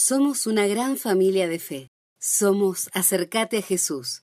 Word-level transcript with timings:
Somos 0.00 0.46
una 0.46 0.68
gran 0.68 0.96
familia 0.96 1.48
de 1.48 1.58
fe. 1.58 1.90
Somos 2.20 2.88
Acercate 2.94 3.58
a 3.58 3.62
Jesús. 3.62 4.22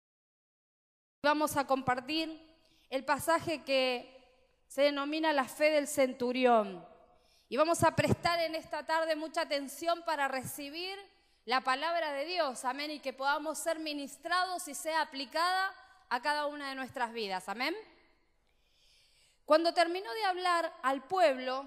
Vamos 1.21 1.57
a 1.57 1.67
compartir 1.67 2.41
el 2.89 3.03
pasaje 3.03 3.65
que 3.65 4.63
se 4.69 4.83
denomina 4.83 5.33
la 5.33 5.43
fe 5.43 5.69
del 5.71 5.89
centurión. 5.89 6.87
Y 7.49 7.57
vamos 7.57 7.83
a 7.83 7.97
prestar 7.97 8.39
en 8.39 8.55
esta 8.55 8.85
tarde 8.85 9.17
mucha 9.17 9.41
atención 9.41 10.03
para 10.05 10.29
recibir 10.29 10.97
la 11.43 11.59
palabra 11.59 12.13
de 12.13 12.23
Dios, 12.23 12.63
amén, 12.63 12.91
y 12.91 12.99
que 13.01 13.11
podamos 13.11 13.57
ser 13.57 13.77
ministrados 13.77 14.69
y 14.69 14.73
sea 14.73 15.01
aplicada 15.01 15.73
a 16.07 16.21
cada 16.21 16.45
una 16.45 16.69
de 16.69 16.75
nuestras 16.75 17.11
vidas, 17.11 17.49
amén. 17.49 17.75
Cuando 19.43 19.73
terminó 19.73 20.11
de 20.13 20.23
hablar 20.23 20.73
al 20.81 21.03
pueblo, 21.03 21.65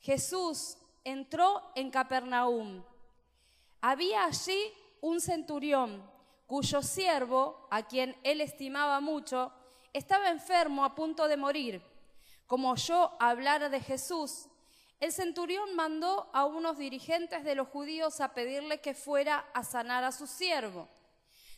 Jesús 0.00 0.76
entró 1.04 1.70
en 1.76 1.92
Capernaum. 1.92 2.82
Había 3.80 4.24
allí 4.24 4.72
un 5.00 5.20
centurión 5.20 6.08
cuyo 6.46 6.82
siervo, 6.82 7.68
a 7.70 7.86
quien 7.86 8.16
él 8.24 8.40
estimaba 8.40 9.00
mucho, 9.00 9.52
estaba 9.92 10.30
enfermo 10.30 10.84
a 10.84 10.94
punto 10.94 11.28
de 11.28 11.36
morir. 11.36 11.82
Como 12.46 12.74
yo 12.74 13.16
hablara 13.20 13.68
de 13.68 13.80
Jesús, 13.80 14.48
el 14.98 15.12
centurión 15.12 15.74
mandó 15.76 16.28
a 16.32 16.44
unos 16.44 16.76
dirigentes 16.76 17.44
de 17.44 17.54
los 17.54 17.68
judíos 17.68 18.20
a 18.20 18.34
pedirle 18.34 18.80
que 18.80 18.94
fuera 18.94 19.46
a 19.54 19.62
sanar 19.62 20.04
a 20.04 20.12
su 20.12 20.26
siervo. 20.26 20.88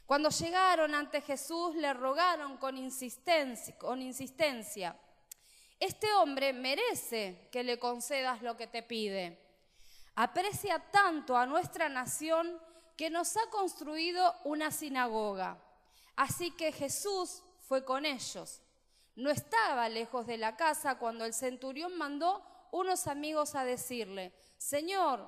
Cuando 0.07 0.29
llegaron 0.29 0.95
ante 0.95 1.23
Jesús 1.23 1.75
le 1.75 1.93
rogaron 1.95 2.57
con 2.59 2.77
insistencia, 2.77 3.77
con 3.79 4.03
insistencia, 4.03 4.97
este 5.81 6.13
hombre 6.13 6.53
merece 6.53 7.49
que 7.51 7.65
le 7.65 7.79
concedas 7.79 8.43
lo 8.43 8.57
que 8.57 8.69
te 8.69 8.83
pide. 8.83 9.42
Aprecia 10.15 10.79
tanto 10.79 11.37
a 11.37 11.47
nuestra 11.47 11.89
nación 11.89 12.61
que 12.97 13.11
nos 13.11 13.37
ha 13.37 13.49
construido 13.51 14.35
una 14.45 14.71
sinagoga. 14.71 15.59
Así 16.17 16.51
que 16.51 16.73
Jesús 16.73 17.43
fue 17.61 17.85
con 17.85 18.05
ellos. 18.05 18.61
No 19.15 19.31
estaba 19.31 19.89
lejos 19.89 20.27
de 20.27 20.39
la 20.39 20.57
casa 20.57 20.99
cuando 20.99 21.25
el 21.25 21.35
centurión 21.35 21.97
mandó 21.97 22.43
unos 22.71 23.07
amigos 23.07 23.55
a 23.55 23.65
decirle, 23.65 24.33
Señor, 24.57 25.27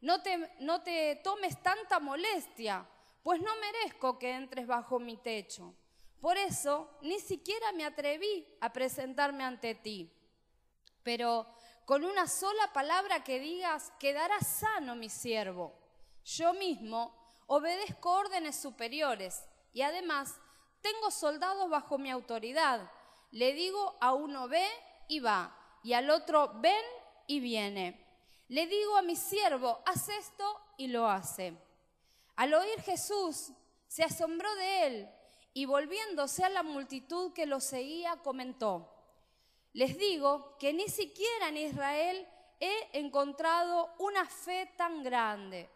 no 0.00 0.22
te, 0.22 0.52
no 0.60 0.82
te 0.82 1.16
tomes 1.16 1.60
tanta 1.62 1.98
molestia, 1.98 2.86
pues 3.22 3.40
no 3.40 3.50
merezco 3.56 4.18
que 4.18 4.32
entres 4.32 4.66
bajo 4.66 5.00
mi 5.00 5.16
techo. 5.16 5.74
Por 6.20 6.36
eso 6.36 6.88
ni 7.02 7.18
siquiera 7.18 7.72
me 7.72 7.84
atreví 7.84 8.46
a 8.60 8.72
presentarme 8.72 9.44
ante 9.44 9.74
ti. 9.74 10.12
Pero 11.02 11.46
con 11.86 12.04
una 12.04 12.26
sola 12.26 12.72
palabra 12.72 13.22
que 13.22 13.38
digas, 13.38 13.92
quedará 14.00 14.40
sano 14.40 14.96
mi 14.96 15.08
siervo. 15.08 15.72
Yo 16.24 16.52
mismo 16.52 17.14
obedezco 17.46 18.12
órdenes 18.12 18.56
superiores 18.56 19.44
y 19.72 19.82
además 19.82 20.34
tengo 20.80 21.12
soldados 21.12 21.70
bajo 21.70 21.96
mi 21.96 22.10
autoridad. 22.10 22.90
Le 23.30 23.52
digo 23.52 23.96
a 24.00 24.14
uno 24.14 24.48
ve 24.48 24.66
y 25.06 25.20
va, 25.20 25.56
y 25.84 25.92
al 25.92 26.10
otro 26.10 26.54
ven 26.56 26.84
y 27.28 27.38
viene. 27.38 28.04
Le 28.48 28.66
digo 28.66 28.96
a 28.96 29.02
mi 29.02 29.14
siervo, 29.14 29.80
haz 29.86 30.08
esto 30.08 30.60
y 30.76 30.88
lo 30.88 31.08
hace. 31.08 31.56
Al 32.34 32.52
oír 32.52 32.80
Jesús, 32.82 33.52
se 33.86 34.02
asombró 34.02 34.52
de 34.56 34.86
él 34.86 35.10
y 35.54 35.66
volviéndose 35.66 36.44
a 36.44 36.48
la 36.48 36.64
multitud 36.64 37.32
que 37.32 37.46
lo 37.46 37.60
seguía, 37.60 38.16
comentó, 38.24 38.92
les 39.76 39.98
digo 39.98 40.56
que 40.58 40.72
ni 40.72 40.88
siquiera 40.88 41.48
en 41.48 41.58
Israel 41.58 42.26
he 42.58 42.98
encontrado 42.98 43.94
una 43.98 44.24
fe 44.24 44.72
tan 44.74 45.02
grande. 45.02 45.68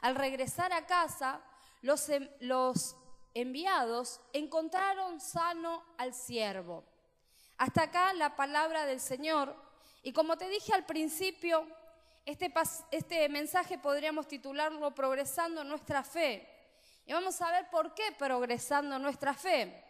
Al 0.00 0.14
regresar 0.14 0.72
a 0.72 0.86
casa, 0.86 1.38
los, 1.82 2.08
los 2.40 2.96
enviados 3.34 4.22
encontraron 4.32 5.20
sano 5.20 5.84
al 5.98 6.14
siervo. 6.14 6.82
Hasta 7.58 7.82
acá 7.82 8.14
la 8.14 8.36
palabra 8.36 8.86
del 8.86 9.00
Señor. 9.00 9.54
Y 10.02 10.14
como 10.14 10.38
te 10.38 10.48
dije 10.48 10.72
al 10.72 10.86
principio, 10.86 11.66
este, 12.24 12.50
este 12.90 13.28
mensaje 13.28 13.76
podríamos 13.76 14.28
titularlo 14.28 14.94
Progresando 14.94 15.62
nuestra 15.62 16.02
fe. 16.02 16.48
Y 17.04 17.12
vamos 17.12 17.38
a 17.42 17.52
ver 17.52 17.68
por 17.68 17.92
qué 17.92 18.12
progresando 18.18 18.98
nuestra 18.98 19.34
fe. 19.34 19.84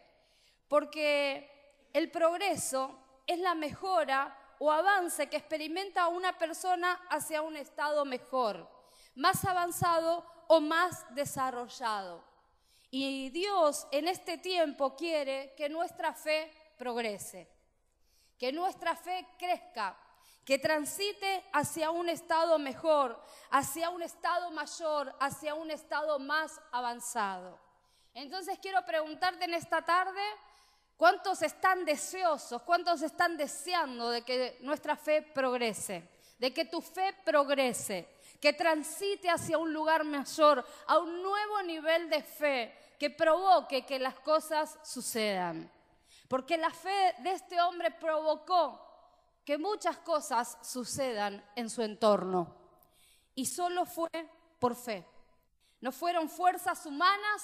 Porque 0.66 1.88
el 1.92 2.10
progreso 2.10 3.01
es 3.26 3.38
la 3.38 3.54
mejora 3.54 4.36
o 4.58 4.70
avance 4.70 5.28
que 5.28 5.36
experimenta 5.36 6.08
una 6.08 6.38
persona 6.38 6.92
hacia 7.10 7.42
un 7.42 7.56
estado 7.56 8.04
mejor, 8.04 8.68
más 9.14 9.44
avanzado 9.44 10.24
o 10.48 10.60
más 10.60 11.04
desarrollado. 11.14 12.22
Y 12.90 13.30
Dios 13.30 13.86
en 13.90 14.06
este 14.06 14.38
tiempo 14.38 14.94
quiere 14.94 15.54
que 15.56 15.68
nuestra 15.68 16.12
fe 16.12 16.52
progrese, 16.76 17.48
que 18.38 18.52
nuestra 18.52 18.94
fe 18.94 19.26
crezca, 19.38 19.96
que 20.44 20.58
transite 20.58 21.44
hacia 21.52 21.90
un 21.90 22.08
estado 22.08 22.58
mejor, 22.58 23.18
hacia 23.50 23.90
un 23.90 24.02
estado 24.02 24.50
mayor, 24.50 25.14
hacia 25.20 25.54
un 25.54 25.70
estado 25.70 26.18
más 26.18 26.60
avanzado. 26.70 27.58
Entonces 28.14 28.58
quiero 28.60 28.84
preguntarte 28.84 29.44
en 29.44 29.54
esta 29.54 29.82
tarde, 29.82 30.20
¿cuántos 31.02 31.42
están 31.42 31.84
deseosos, 31.84 32.62
cuántos 32.62 33.02
están 33.02 33.36
deseando 33.36 34.08
de 34.10 34.22
que 34.22 34.58
nuestra 34.60 34.94
fe 34.94 35.20
progrese, 35.20 36.08
de 36.38 36.54
que 36.54 36.66
tu 36.66 36.80
fe 36.80 37.12
progrese, 37.24 38.20
que 38.40 38.52
transite 38.52 39.28
hacia 39.28 39.58
un 39.58 39.72
lugar 39.72 40.04
mayor, 40.04 40.64
a 40.86 40.98
un 41.00 41.20
nuevo 41.20 41.60
nivel 41.64 42.08
de 42.08 42.22
fe, 42.22 42.94
que 43.00 43.10
provoque 43.10 43.84
que 43.84 43.98
las 43.98 44.14
cosas 44.20 44.78
sucedan. 44.84 45.68
Porque 46.28 46.56
la 46.56 46.70
fe 46.70 47.16
de 47.18 47.32
este 47.32 47.60
hombre 47.60 47.90
provocó 47.90 48.80
que 49.44 49.58
muchas 49.58 49.96
cosas 49.96 50.56
sucedan 50.62 51.44
en 51.56 51.68
su 51.68 51.82
entorno. 51.82 52.54
Y 53.34 53.46
solo 53.46 53.86
fue 53.86 54.08
por 54.60 54.76
fe. 54.76 55.04
No 55.80 55.90
fueron 55.90 56.30
fuerzas 56.30 56.86
humanas, 56.86 57.42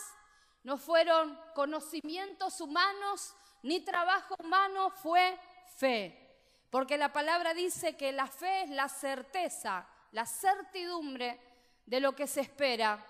no 0.62 0.76
fueron 0.76 1.36
conocimientos 1.54 2.60
humanos, 2.60 3.34
ni 3.62 3.80
trabajo 3.80 4.36
humano, 4.38 4.90
fue 4.90 5.38
fe. 5.76 6.28
Porque 6.70 6.98
la 6.98 7.12
palabra 7.12 7.54
dice 7.54 7.96
que 7.96 8.12
la 8.12 8.26
fe 8.26 8.62
es 8.62 8.70
la 8.70 8.88
certeza, 8.88 9.86
la 10.12 10.26
certidumbre 10.26 11.40
de 11.86 12.00
lo 12.00 12.14
que 12.14 12.26
se 12.26 12.42
espera 12.42 13.04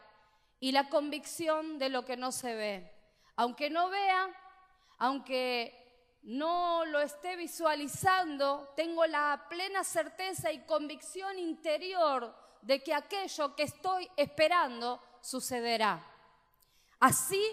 y 0.61 0.73
la 0.73 0.89
convicción 0.89 1.79
de 1.79 1.89
lo 1.89 2.05
que 2.05 2.17
no 2.17 2.31
se 2.31 2.55
ve. 2.55 2.93
Aunque 3.37 3.71
no 3.71 3.89
vea, 3.89 4.29
aunque 4.99 5.75
no 6.23 6.85
lo 6.85 7.01
esté 7.01 7.37
visualizando, 7.37 8.73
tengo 8.77 9.07
la 9.07 9.47
plena 9.49 9.83
certeza 9.85 10.53
y 10.53 10.65
convicción 10.65 11.39
interior 11.39 12.35
de 12.63 12.83
que 12.83 12.95
aquello 12.95 13.55
que 13.55 13.65
estoy 13.65 14.09
esperando 14.17 15.01
sucederá. 15.21 16.05
Así 17.01 17.45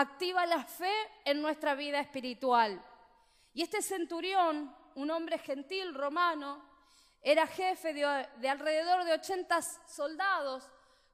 activa 0.00 0.46
la 0.46 0.64
fe 0.64 0.92
en 1.24 1.40
nuestra 1.42 1.74
vida 1.74 2.00
espiritual. 2.00 2.82
Y 3.52 3.62
este 3.62 3.82
centurión, 3.82 4.74
un 4.94 5.10
hombre 5.10 5.38
gentil 5.38 5.94
romano, 5.94 6.62
era 7.20 7.46
jefe 7.46 7.92
de, 7.92 8.28
de 8.36 8.48
alrededor 8.48 9.04
de 9.04 9.14
80 9.14 9.60
soldados 9.62 10.68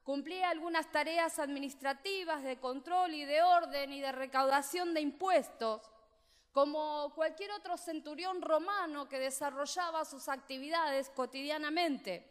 Cumplía 0.05 0.51
algunas 0.51 0.91
tareas 0.91 1.39
administrativas 1.39 2.43
de 2.43 2.59
control 2.59 3.15
y 3.15 3.25
de 3.25 3.41
orden 3.41 3.91
y 3.91 4.01
de 4.01 4.11
recaudación 4.11 4.93
de 4.93 5.01
impuestos, 5.01 5.81
como 6.51 7.11
cualquier 7.15 7.49
otro 7.53 7.75
centurión 7.75 8.39
romano 8.39 9.09
que 9.09 9.17
desarrollaba 9.17 10.05
sus 10.05 10.29
actividades 10.29 11.09
cotidianamente. 11.09 12.23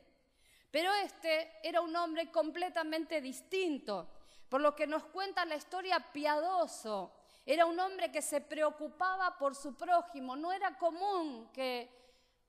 Pero 0.70 0.94
este 0.94 1.50
era 1.64 1.80
un 1.80 1.96
hombre 1.96 2.30
completamente 2.30 3.20
distinto, 3.20 4.08
por 4.54 4.60
lo 4.60 4.76
que 4.76 4.86
nos 4.86 5.02
cuenta 5.06 5.44
la 5.44 5.56
historia 5.56 5.98
piadoso. 6.12 7.10
Era 7.44 7.66
un 7.66 7.76
hombre 7.80 8.12
que 8.12 8.22
se 8.22 8.40
preocupaba 8.40 9.36
por 9.36 9.56
su 9.56 9.74
prójimo. 9.74 10.36
No 10.36 10.52
era 10.52 10.78
común 10.78 11.50
que 11.52 11.90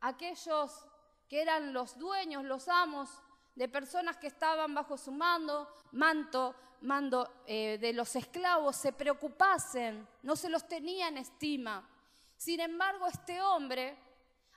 aquellos 0.01 0.85
que 1.27 1.41
eran 1.41 1.73
los 1.73 1.97
dueños, 1.97 2.43
los 2.43 2.67
amos, 2.67 3.09
de 3.55 3.67
personas 3.67 4.17
que 4.17 4.27
estaban 4.27 4.75
bajo 4.75 4.99
su 4.99 5.11
mando, 5.11 5.67
manto, 5.93 6.53
mando 6.81 7.41
eh, 7.47 7.79
de 7.81 7.91
los 7.91 8.15
esclavos, 8.15 8.75
se 8.75 8.93
preocupasen, 8.93 10.07
no 10.21 10.35
se 10.35 10.47
los 10.47 10.67
tenía 10.67 11.07
en 11.07 11.17
estima. 11.17 11.89
Sin 12.37 12.59
embargo, 12.59 13.07
este 13.07 13.41
hombre, 13.41 13.97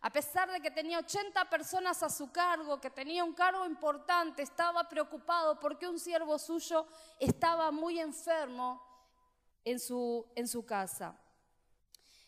a 0.01 0.11
pesar 0.11 0.51
de 0.51 0.61
que 0.61 0.71
tenía 0.71 0.99
80 0.99 1.49
personas 1.51 2.03
a 2.03 2.11
su 2.11 2.31
cargo, 2.31 2.81
que 2.81 2.91
tenía 2.91 3.25
un 3.25 3.33
cargo 3.33 3.67
importante, 3.67 4.43
estaba 4.43 4.89
preocupado 4.89 5.59
porque 5.59 5.89
un 5.89 5.99
siervo 5.99 6.39
suyo 6.39 6.87
estaba 7.19 7.71
muy 7.71 7.99
enfermo 7.99 8.81
en 9.65 9.81
su, 9.81 10.25
en 10.37 10.47
su 10.47 10.65
casa. 10.65 11.19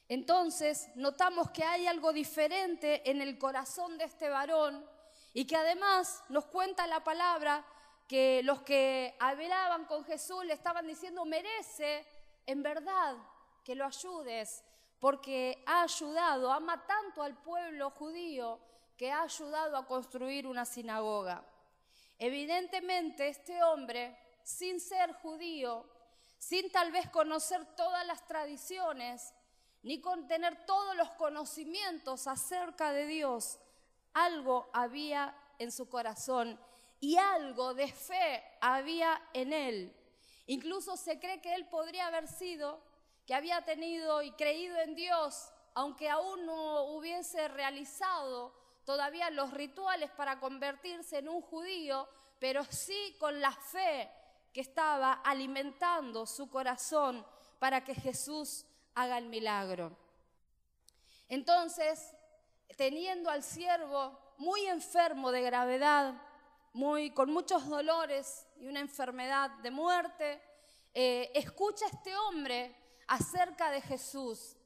Entonces, 0.09 0.89
notamos 0.97 1.53
que 1.53 1.63
hay 1.63 1.87
algo 1.87 2.13
diferente 2.13 3.09
en 3.09 3.23
el 3.23 3.39
corazón 3.39 3.97
de 3.97 4.05
este 4.05 4.29
varón 4.29 4.85
y 5.33 5.47
que 5.47 5.57
además 5.57 6.25
nos 6.29 6.47
cuenta 6.47 6.89
la 6.89 7.05
palabra 7.05 7.65
que 8.09 8.43
los 8.43 8.63
que 8.63 9.17
hablaban 9.21 9.85
con 9.85 10.05
Jesús 10.05 10.45
le 10.45 10.55
estaban 10.55 10.89
diciendo, 10.89 11.25
merece 11.25 12.05
en 12.45 12.61
verdad 12.61 13.17
que 13.63 13.77
lo 13.77 13.85
ayudes, 13.85 14.65
porque 15.01 15.65
ha 15.67 15.83
ayudado, 15.83 16.53
ama 16.53 16.87
tanto 16.87 17.23
al 17.23 17.37
pueblo 17.43 17.91
judío 17.91 18.61
que 18.97 19.11
ha 19.11 19.23
ayudado 19.23 19.77
a 19.77 19.87
construir 19.87 20.47
una 20.47 20.67
sinagoga. 20.67 21.43
Evidentemente 22.19 23.29
este 23.29 23.63
hombre, 23.63 24.15
sin 24.43 24.79
ser 24.79 25.15
judío, 25.15 25.87
sin 26.39 26.71
tal 26.71 26.93
vez 26.93 27.09
conocer 27.09 27.65
todas 27.77 28.07
las 28.07 28.27
tradiciones, 28.27 29.33
ni 29.83 30.03
con 30.03 30.29
tener 30.29 30.67
todos 30.67 30.95
los 30.97 31.11
conocimientos 31.13 32.27
acerca 32.27 32.93
de 32.93 33.07
Dios, 33.07 33.59
algo 34.13 34.69
había 34.75 35.35
en 35.59 35.73
su 35.73 35.89
corazón 35.89 36.61
y 37.01 37.17
algo 37.17 37.73
de 37.73 37.89
fe 37.89 38.45
había 38.61 39.21
en 39.33 39.55
él. 39.55 39.97
Incluso 40.47 40.99
se 40.99 41.19
cree 41.19 41.41
que 41.41 41.55
él 41.55 41.67
podría 41.69 42.09
haber 42.09 42.29
sido, 42.29 42.83
que 43.31 43.37
había 43.37 43.63
tenido 43.63 44.23
y 44.23 44.33
creído 44.33 44.77
en 44.81 44.97
Dios, 44.97 45.53
aunque 45.75 46.09
aún 46.09 46.47
no 46.47 46.83
hubiese 46.97 47.47
realizado 47.47 48.53
todavía 48.85 49.31
los 49.31 49.53
rituales 49.53 50.11
para 50.11 50.41
convertirse 50.41 51.19
en 51.19 51.29
un 51.29 51.41
judío, 51.41 52.09
pero 52.41 52.65
sí 52.65 53.17
con 53.21 53.41
la 53.41 53.53
fe 53.53 54.11
que 54.53 54.63
estaba 54.63 55.13
alimentando 55.13 56.27
su 56.27 56.51
corazón 56.51 57.25
para 57.61 57.85
que 57.85 57.95
Jesús 57.95 58.67
haga 58.97 59.17
el 59.19 59.27
milagro. 59.27 59.97
Entonces, 61.29 62.13
teniendo 62.77 63.31
al 63.31 63.45
siervo 63.45 64.19
muy 64.39 64.67
enfermo 64.67 65.31
de 65.31 65.43
gravedad, 65.43 66.21
muy, 66.73 67.13
con 67.13 67.31
muchos 67.31 67.69
dolores 67.69 68.49
y 68.57 68.67
una 68.67 68.81
enfermedad 68.81 69.51
de 69.63 69.71
muerte, 69.71 70.43
eh, 70.93 71.31
escucha 71.33 71.85
a 71.85 71.91
este 71.91 72.17
hombre 72.17 72.80
acerca 73.11 73.71
de 73.71 73.81
Jesús. 73.81 74.57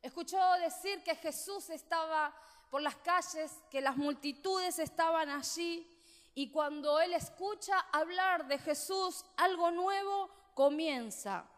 Escuchó 0.00 0.38
decir 0.60 1.02
que 1.02 1.16
Jesús 1.16 1.68
estaba 1.70 2.32
por 2.70 2.80
las 2.80 2.94
calles, 2.96 3.52
que 3.68 3.80
las 3.80 3.96
multitudes 3.96 4.78
estaban 4.78 5.28
allí 5.28 5.86
y 6.34 6.52
cuando 6.52 7.00
él 7.00 7.12
escucha 7.12 7.78
hablar 7.92 8.46
de 8.46 8.58
Jesús, 8.58 9.24
algo 9.36 9.72
nuevo 9.72 10.30
comienza. 10.54 11.50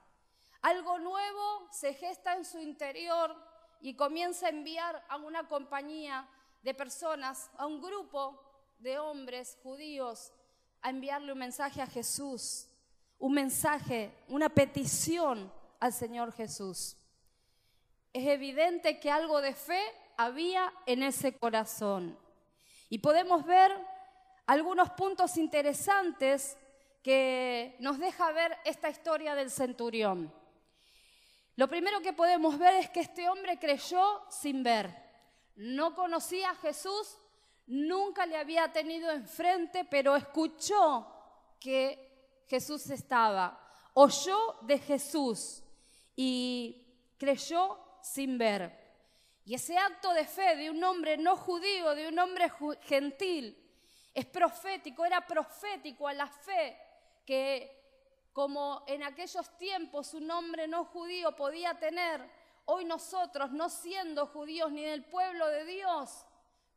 Algo 0.62 0.98
nuevo 0.98 1.68
se 1.70 1.92
gesta 1.92 2.34
en 2.34 2.46
su 2.46 2.58
interior 2.58 3.36
y 3.82 3.94
comienza 3.94 4.46
a 4.46 4.50
enviar 4.50 5.04
a 5.10 5.16
una 5.16 5.46
compañía 5.48 6.26
de 6.62 6.72
personas, 6.72 7.50
a 7.58 7.66
un 7.66 7.82
grupo 7.82 8.40
de 8.78 8.98
hombres 8.98 9.58
judíos 9.62 10.32
a 10.80 10.90
enviarle 10.90 11.32
un 11.32 11.38
mensaje 11.38 11.80
a 11.80 11.86
Jesús, 11.86 12.66
un 13.18 13.34
mensaje, 13.34 14.24
una 14.28 14.48
petición 14.48 15.52
al 15.82 15.92
Señor 15.92 16.32
Jesús. 16.32 16.96
Es 18.12 18.28
evidente 18.28 19.00
que 19.00 19.10
algo 19.10 19.40
de 19.40 19.52
fe 19.52 19.82
había 20.16 20.72
en 20.86 21.02
ese 21.02 21.36
corazón. 21.36 22.16
Y 22.88 22.98
podemos 22.98 23.44
ver 23.44 23.72
algunos 24.46 24.90
puntos 24.90 25.36
interesantes 25.36 26.56
que 27.02 27.74
nos 27.80 27.98
deja 27.98 28.30
ver 28.30 28.56
esta 28.64 28.90
historia 28.90 29.34
del 29.34 29.50
centurión. 29.50 30.32
Lo 31.56 31.66
primero 31.66 32.00
que 32.00 32.12
podemos 32.12 32.60
ver 32.60 32.76
es 32.76 32.88
que 32.90 33.00
este 33.00 33.28
hombre 33.28 33.58
creyó 33.58 34.22
sin 34.30 34.62
ver. 34.62 34.96
No 35.56 35.96
conocía 35.96 36.50
a 36.50 36.54
Jesús, 36.54 37.18
nunca 37.66 38.24
le 38.24 38.36
había 38.36 38.72
tenido 38.72 39.10
enfrente, 39.10 39.84
pero 39.84 40.14
escuchó 40.14 41.08
que 41.58 42.44
Jesús 42.46 42.88
estaba, 42.88 43.58
oyó 43.94 44.58
de 44.62 44.78
Jesús 44.78 45.64
y 46.16 47.14
creyó 47.18 47.78
sin 48.02 48.38
ver. 48.38 48.80
Y 49.44 49.54
ese 49.54 49.76
acto 49.76 50.12
de 50.12 50.24
fe 50.24 50.56
de 50.56 50.70
un 50.70 50.82
hombre 50.84 51.16
no 51.16 51.36
judío, 51.36 51.94
de 51.94 52.08
un 52.08 52.18
hombre 52.18 52.50
gentil, 52.82 53.58
es 54.14 54.26
profético, 54.26 55.04
era 55.04 55.26
profético 55.26 56.06
a 56.06 56.12
la 56.12 56.26
fe 56.28 56.78
que 57.24 57.80
como 58.32 58.84
en 58.86 59.02
aquellos 59.02 59.56
tiempos 59.58 60.14
un 60.14 60.30
hombre 60.30 60.66
no 60.68 60.84
judío 60.84 61.34
podía 61.36 61.78
tener, 61.78 62.22
hoy 62.66 62.84
nosotros, 62.84 63.50
no 63.50 63.68
siendo 63.68 64.26
judíos 64.26 64.72
ni 64.72 64.82
del 64.82 65.04
pueblo 65.04 65.46
de 65.48 65.64
Dios, 65.64 66.24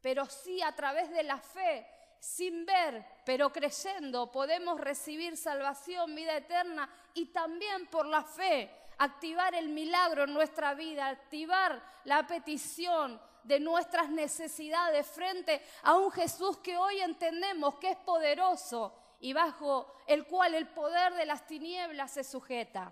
pero 0.01 0.25
sí 0.25 0.61
a 0.61 0.75
través 0.75 1.09
de 1.11 1.23
la 1.23 1.37
fe, 1.37 1.87
sin 2.19 2.65
ver, 2.65 3.05
pero 3.25 3.51
creyendo, 3.51 4.31
podemos 4.31 4.79
recibir 4.79 5.37
salvación, 5.37 6.15
vida 6.15 6.37
eterna 6.37 6.89
y 7.13 7.27
también 7.27 7.87
por 7.87 8.05
la 8.05 8.23
fe 8.23 8.71
activar 8.97 9.53
el 9.55 9.69
milagro 9.69 10.23
en 10.23 10.33
nuestra 10.33 10.73
vida, 10.73 11.07
activar 11.07 11.81
la 12.05 12.25
petición 12.25 13.19
de 13.43 13.59
nuestras 13.59 14.09
necesidades 14.09 15.05
frente 15.07 15.61
a 15.83 15.95
un 15.95 16.11
Jesús 16.11 16.57
que 16.57 16.77
hoy 16.77 16.99
entendemos 16.99 17.75
que 17.75 17.91
es 17.91 17.97
poderoso 17.97 18.97
y 19.19 19.33
bajo 19.33 19.93
el 20.07 20.25
cual 20.25 20.55
el 20.55 20.67
poder 20.67 21.13
de 21.13 21.25
las 21.25 21.45
tinieblas 21.45 22.11
se 22.11 22.23
sujeta. 22.23 22.91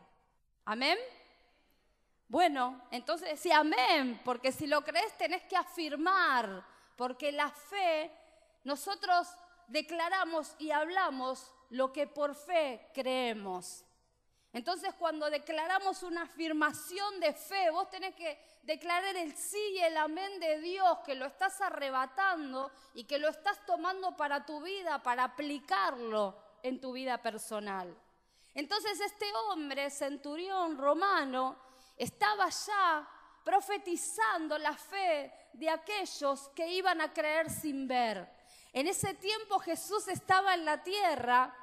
Amén. 0.65 0.97
Bueno, 2.27 2.81
entonces 2.91 3.39
sí, 3.39 3.51
amén, 3.51 4.21
porque 4.23 4.51
si 4.51 4.67
lo 4.67 4.83
crees 4.83 5.17
tenés 5.17 5.43
que 5.43 5.57
afirmar 5.57 6.63
porque 6.95 7.31
la 7.31 7.49
fe, 7.49 8.11
nosotros 8.63 9.27
declaramos 9.67 10.55
y 10.59 10.71
hablamos 10.71 11.51
lo 11.69 11.91
que 11.91 12.07
por 12.07 12.35
fe 12.35 12.89
creemos. 12.93 13.83
Entonces 14.53 14.93
cuando 14.93 15.31
declaramos 15.31 16.03
una 16.03 16.21
afirmación 16.21 17.19
de 17.19 17.33
fe, 17.33 17.71
vos 17.71 17.89
tenés 17.89 18.13
que 18.13 18.39
declarar 18.61 19.15
el 19.15 19.35
sí 19.35 19.59
y 19.73 19.79
el 19.79 19.97
amén 19.97 20.39
de 20.39 20.59
Dios, 20.59 20.99
que 21.05 21.15
lo 21.15 21.25
estás 21.25 21.59
arrebatando 21.59 22.71
y 22.93 23.05
que 23.05 23.17
lo 23.17 23.29
estás 23.29 23.65
tomando 23.65 24.15
para 24.15 24.45
tu 24.45 24.61
vida, 24.61 25.01
para 25.01 25.23
aplicarlo 25.23 26.37
en 26.61 26.79
tu 26.79 26.93
vida 26.93 27.19
personal. 27.19 27.97
Entonces 28.53 28.99
este 28.99 29.25
hombre, 29.49 29.89
centurión 29.89 30.77
romano, 30.77 31.57
estaba 31.97 32.47
ya 32.49 33.09
profetizando 33.43 34.59
la 34.59 34.77
fe 34.77 35.33
de 35.53 35.69
aquellos 35.69 36.49
que 36.49 36.67
iban 36.67 37.01
a 37.01 37.11
creer 37.11 37.49
sin 37.49 37.87
ver. 37.87 38.29
En 38.71 38.87
ese 38.87 39.15
tiempo 39.15 39.57
Jesús 39.59 40.07
estaba 40.07 40.53
en 40.53 40.65
la 40.65 40.83
tierra 40.83 41.53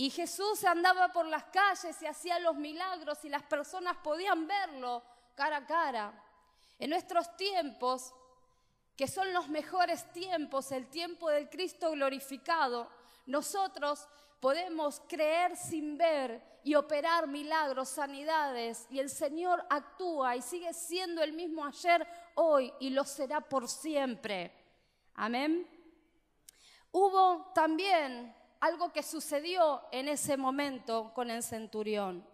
y 0.00 0.08
Jesús 0.08 0.64
andaba 0.64 1.12
por 1.12 1.26
las 1.26 1.44
calles 1.44 2.00
y 2.00 2.06
hacía 2.06 2.38
los 2.38 2.56
milagros 2.56 3.22
y 3.22 3.28
las 3.28 3.42
personas 3.42 3.98
podían 3.98 4.46
verlo 4.46 5.02
cara 5.34 5.58
a 5.58 5.66
cara. 5.66 6.24
En 6.78 6.88
nuestros 6.88 7.36
tiempos, 7.36 8.14
que 8.96 9.06
son 9.06 9.30
los 9.34 9.50
mejores 9.50 10.10
tiempos, 10.10 10.72
el 10.72 10.88
tiempo 10.88 11.28
del 11.28 11.50
Cristo 11.50 11.90
glorificado, 11.90 12.88
nosotros 13.26 14.08
podemos 14.40 15.02
creer 15.06 15.54
sin 15.54 15.98
ver 15.98 16.60
y 16.64 16.76
operar 16.76 17.26
milagros, 17.26 17.90
sanidades, 17.90 18.86
y 18.88 19.00
el 19.00 19.10
Señor 19.10 19.62
actúa 19.68 20.34
y 20.34 20.40
sigue 20.40 20.72
siendo 20.72 21.22
el 21.22 21.34
mismo 21.34 21.62
ayer, 21.62 22.08
hoy 22.36 22.72
y 22.80 22.88
lo 22.88 23.04
será 23.04 23.42
por 23.42 23.68
siempre. 23.68 24.50
Amén. 25.12 25.68
Hubo 26.90 27.52
también 27.54 28.39
algo 28.60 28.92
que 28.92 29.02
sucedió 29.02 29.82
en 29.90 30.08
ese 30.08 30.36
momento 30.36 31.12
con 31.14 31.30
el 31.30 31.42
centurión. 31.42 32.26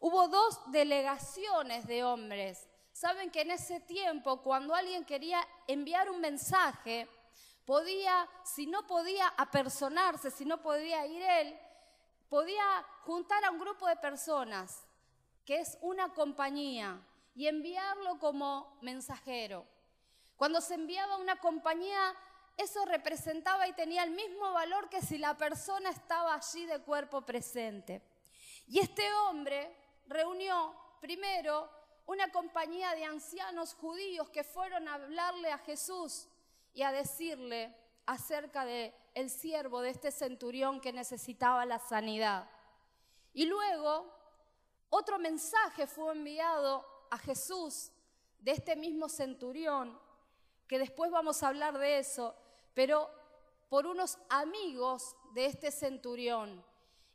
Hubo 0.00 0.28
dos 0.28 0.60
delegaciones 0.70 1.86
de 1.86 2.04
hombres. 2.04 2.68
Saben 2.92 3.30
que 3.30 3.42
en 3.42 3.50
ese 3.50 3.80
tiempo, 3.80 4.42
cuando 4.42 4.74
alguien 4.74 5.04
quería 5.04 5.46
enviar 5.66 6.10
un 6.10 6.20
mensaje, 6.20 7.08
podía, 7.64 8.28
si 8.44 8.66
no 8.66 8.86
podía 8.86 9.28
apersonarse, 9.36 10.30
si 10.30 10.44
no 10.44 10.60
podía 10.60 11.06
ir 11.06 11.22
él, 11.22 11.58
podía 12.28 12.64
juntar 13.04 13.44
a 13.44 13.50
un 13.50 13.58
grupo 13.58 13.86
de 13.86 13.96
personas, 13.96 14.84
que 15.44 15.60
es 15.60 15.78
una 15.80 16.12
compañía, 16.14 17.00
y 17.34 17.46
enviarlo 17.46 18.18
como 18.18 18.78
mensajero. 18.82 19.64
Cuando 20.36 20.60
se 20.60 20.74
enviaba 20.74 21.16
una 21.16 21.36
compañía, 21.36 22.14
eso 22.56 22.84
representaba 22.84 23.66
y 23.66 23.72
tenía 23.72 24.04
el 24.04 24.10
mismo 24.10 24.52
valor 24.52 24.88
que 24.88 25.02
si 25.02 25.18
la 25.18 25.36
persona 25.36 25.90
estaba 25.90 26.34
allí 26.34 26.66
de 26.66 26.80
cuerpo 26.80 27.22
presente. 27.22 28.02
Y 28.66 28.78
este 28.78 29.12
hombre 29.14 29.76
reunió 30.06 30.74
primero 31.00 31.68
una 32.06 32.30
compañía 32.30 32.94
de 32.94 33.04
ancianos 33.04 33.74
judíos 33.74 34.28
que 34.30 34.44
fueron 34.44 34.86
a 34.88 34.94
hablarle 34.94 35.50
a 35.50 35.58
Jesús 35.58 36.28
y 36.74 36.82
a 36.82 36.92
decirle 36.92 37.74
acerca 38.06 38.64
de 38.64 38.94
el 39.14 39.30
siervo 39.30 39.80
de 39.80 39.90
este 39.90 40.10
centurión 40.10 40.80
que 40.80 40.92
necesitaba 40.92 41.64
la 41.66 41.78
sanidad. 41.78 42.48
Y 43.32 43.46
luego 43.46 44.12
otro 44.90 45.18
mensaje 45.18 45.86
fue 45.86 46.12
enviado 46.12 46.86
a 47.10 47.18
Jesús 47.18 47.90
de 48.38 48.52
este 48.52 48.76
mismo 48.76 49.08
centurión, 49.08 49.98
que 50.66 50.78
después 50.78 51.10
vamos 51.10 51.42
a 51.42 51.48
hablar 51.48 51.78
de 51.78 51.98
eso, 51.98 52.34
pero 52.74 53.10
por 53.68 53.86
unos 53.86 54.18
amigos 54.28 55.16
de 55.34 55.46
este 55.46 55.70
centurión. 55.70 56.64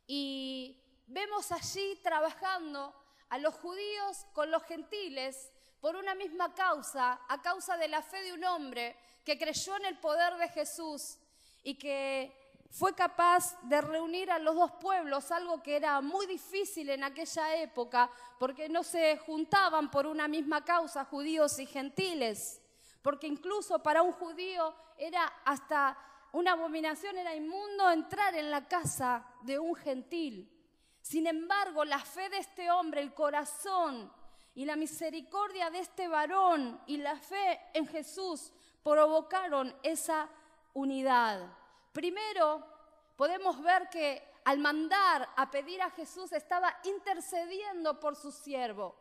Y 0.06 0.80
vemos 1.06 1.52
allí 1.52 2.00
trabajando 2.02 2.94
a 3.28 3.38
los 3.38 3.54
judíos 3.54 4.26
con 4.32 4.50
los 4.50 4.62
gentiles 4.64 5.52
por 5.80 5.96
una 5.96 6.14
misma 6.14 6.54
causa, 6.54 7.20
a 7.28 7.40
causa 7.40 7.76
de 7.76 7.88
la 7.88 8.02
fe 8.02 8.22
de 8.22 8.32
un 8.32 8.44
hombre 8.44 8.96
que 9.24 9.38
creyó 9.38 9.76
en 9.76 9.84
el 9.86 9.98
poder 9.98 10.36
de 10.36 10.48
Jesús 10.48 11.18
y 11.62 11.74
que 11.74 12.34
fue 12.70 12.94
capaz 12.94 13.56
de 13.62 13.80
reunir 13.80 14.30
a 14.30 14.38
los 14.38 14.54
dos 14.54 14.72
pueblos, 14.72 15.30
algo 15.30 15.62
que 15.62 15.76
era 15.76 16.00
muy 16.00 16.26
difícil 16.26 16.90
en 16.90 17.04
aquella 17.04 17.56
época, 17.56 18.10
porque 18.38 18.68
no 18.68 18.82
se 18.82 19.18
juntaban 19.18 19.90
por 19.90 20.06
una 20.06 20.28
misma 20.28 20.64
causa 20.64 21.04
judíos 21.04 21.58
y 21.58 21.66
gentiles, 21.66 22.60
porque 23.08 23.26
incluso 23.26 23.82
para 23.82 24.02
un 24.02 24.12
judío 24.12 24.74
era 24.98 25.24
hasta 25.46 25.96
una 26.32 26.52
abominación, 26.52 27.16
era 27.16 27.34
inmundo 27.34 27.90
entrar 27.90 28.34
en 28.34 28.50
la 28.50 28.68
casa 28.68 29.24
de 29.40 29.58
un 29.58 29.74
gentil. 29.74 30.46
Sin 31.00 31.26
embargo, 31.26 31.86
la 31.86 32.00
fe 32.00 32.28
de 32.28 32.36
este 32.36 32.70
hombre, 32.70 33.00
el 33.00 33.14
corazón 33.14 34.12
y 34.54 34.66
la 34.66 34.76
misericordia 34.76 35.70
de 35.70 35.78
este 35.78 36.06
varón 36.06 36.82
y 36.86 36.98
la 36.98 37.16
fe 37.16 37.58
en 37.72 37.86
Jesús 37.86 38.52
provocaron 38.84 39.74
esa 39.82 40.28
unidad. 40.74 41.50
Primero, 41.92 42.62
podemos 43.16 43.62
ver 43.62 43.88
que 43.88 44.22
al 44.44 44.58
mandar 44.58 45.26
a 45.34 45.50
pedir 45.50 45.80
a 45.80 45.88
Jesús 45.92 46.30
estaba 46.32 46.78
intercediendo 46.84 47.98
por 47.98 48.16
su 48.16 48.30
siervo. 48.30 48.94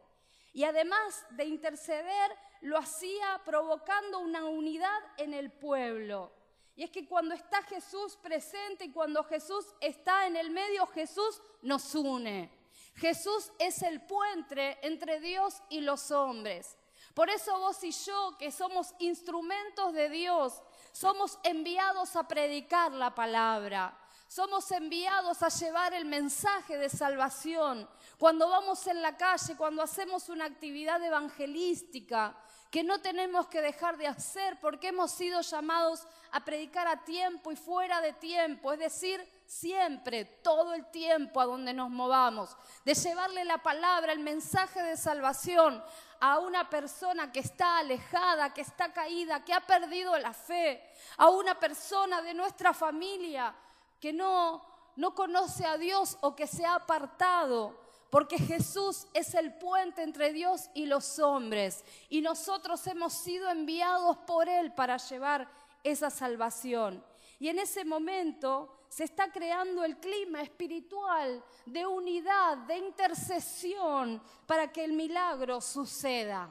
Y 0.54 0.64
además 0.64 1.26
de 1.32 1.44
interceder, 1.44 2.47
lo 2.62 2.78
hacía 2.78 3.42
provocando 3.46 4.20
una 4.20 4.46
unidad 4.46 5.00
en 5.18 5.34
el 5.34 5.52
pueblo. 5.52 6.32
Y 6.76 6.84
es 6.84 6.92
que 6.92 7.08
cuando 7.08 7.34
está 7.34 7.64
Jesús 7.64 8.18
presente 8.18 8.86
y 8.86 8.92
cuando 8.92 9.24
Jesús 9.24 9.66
está 9.82 10.28
en 10.28 10.36
el 10.36 10.52
medio, 10.52 10.86
Jesús 10.88 11.42
nos 11.62 11.96
une. 11.96 12.52
Jesús 12.96 13.52
es 13.60 13.82
el 13.82 14.02
puente 14.02 14.78
entre 14.86 15.20
Dios 15.20 15.62
y 15.70 15.82
los 15.82 16.12
hombres. 16.12 16.78
Por 17.14 17.32
eso 17.32 17.58
vos 17.60 17.84
y 17.84 17.92
yo, 17.92 18.36
que 18.38 18.52
somos 18.52 18.94
instrumentos 19.00 19.94
de 19.94 20.10
Dios, 20.10 20.62
somos 20.92 21.40
enviados 21.44 22.16
a 22.16 22.28
predicar 22.28 22.92
la 22.92 23.16
palabra. 23.16 23.98
Somos 24.28 24.70
enviados 24.72 25.42
a 25.42 25.50
llevar 25.50 25.94
el 25.94 26.06
mensaje 26.06 26.78
de 26.78 26.90
salvación. 26.90 27.90
Cuando 28.18 28.50
vamos 28.50 28.86
en 28.88 29.02
la 29.02 29.16
calle, 29.16 29.56
cuando 29.56 29.82
hacemos 29.82 30.28
una 30.28 30.46
actividad 30.46 31.02
evangelística, 31.02 32.38
que 32.72 32.84
no 32.84 33.00
tenemos 33.00 33.48
que 33.48 33.62
dejar 33.62 33.98
de 33.98 34.08
hacer 34.08 34.60
porque 34.60 34.90
hemos 34.90 35.12
sido 35.12 35.42
llamados 35.42 36.06
a 36.32 36.44
predicar 36.44 36.88
a 36.88 37.04
tiempo 37.04 37.52
y 37.52 37.56
fuera 37.56 38.02
de 38.02 38.14
tiempo, 38.14 38.74
es 38.74 38.80
decir, 38.80 39.26
siempre, 39.46 40.26
todo 40.26 40.74
el 40.74 40.86
tiempo 40.92 41.40
a 41.40 41.46
donde 41.46 41.74
nos 41.74 41.90
movamos, 41.90 42.56
de 42.84 42.94
llevarle 42.94 43.46
la 43.46 43.60
palabra, 43.60 44.12
el 44.12 44.20
mensaje 44.20 44.84
de 44.84 44.98
salvación 44.98 45.82
a 46.20 46.40
una 46.40 46.70
persona 46.70 47.32
que 47.32 47.40
está 47.40 47.78
alejada, 47.78 48.54
que 48.54 48.62
está 48.62 48.92
caída, 48.92 49.46
que 49.46 49.54
ha 49.54 49.62
perdido 49.62 50.18
la 50.18 50.34
fe, 50.34 50.84
a 51.18 51.30
una 51.30 51.58
persona 51.60 52.22
de 52.22 52.34
nuestra 52.34 52.74
familia 52.74 53.56
que 54.00 54.12
no, 54.12 54.64
no 54.98 55.16
conoce 55.16 55.66
a 55.66 55.78
Dios 55.78 56.18
o 56.22 56.36
que 56.36 56.48
se 56.48 56.66
ha 56.66 56.76
apartado 56.76 57.87
porque 58.10 58.38
Jesús 58.38 59.08
es 59.14 59.34
el 59.36 59.54
puente 59.54 60.04
entre 60.04 60.34
Dios 60.34 60.70
y 60.74 60.86
los 60.86 61.20
hombres 61.20 61.84
y 62.10 62.22
nosotros 62.22 62.86
hemos 62.88 63.14
sido 63.14 63.50
enviados 63.50 64.18
por 64.18 64.48
Él 64.48 64.74
para 64.74 64.98
llevar 64.98 65.50
esa 65.84 66.10
salvación. 66.10 67.04
Y 67.40 67.50
en 67.50 67.60
ese 67.60 67.86
momento 67.86 68.74
se 68.90 69.04
está 69.04 69.32
creando 69.32 69.84
el 69.84 69.98
clima 69.98 70.42
espiritual 70.42 71.44
de 71.66 71.86
unidad, 71.86 72.58
de 72.60 72.78
intercesión 72.78 74.22
para 74.46 74.72
que 74.72 74.84
el 74.84 74.94
milagro 74.94 75.62
suceda. 75.62 76.50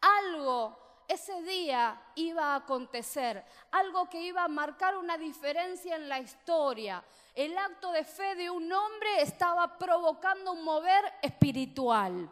Algo 0.00 0.84
ese 1.06 1.42
día 1.42 2.00
iba 2.16 2.52
a 2.52 2.56
acontecer, 2.56 3.44
algo 3.70 4.08
que 4.08 4.22
iba 4.22 4.44
a 4.44 4.48
marcar 4.48 4.96
una 4.96 5.18
diferencia 5.18 5.96
en 5.96 6.08
la 6.08 6.18
historia. 6.18 7.04
El 7.34 7.58
acto 7.58 7.90
de 7.90 8.04
fe 8.04 8.36
de 8.36 8.48
un 8.48 8.72
hombre 8.72 9.22
estaba 9.22 9.76
provocando 9.76 10.52
un 10.52 10.62
mover 10.62 11.04
espiritual. 11.20 12.30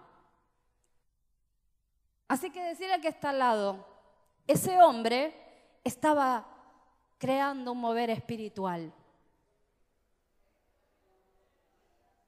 Así 2.28 2.50
que 2.50 2.62
decirle 2.62 3.00
que 3.00 3.09
está 3.09 3.30
al 3.30 3.40
lado, 3.40 3.85
ese 4.47 4.80
hombre 4.80 5.35
estaba 5.82 6.47
creando 7.18 7.73
un 7.73 7.80
mover 7.80 8.11
espiritual. 8.11 8.92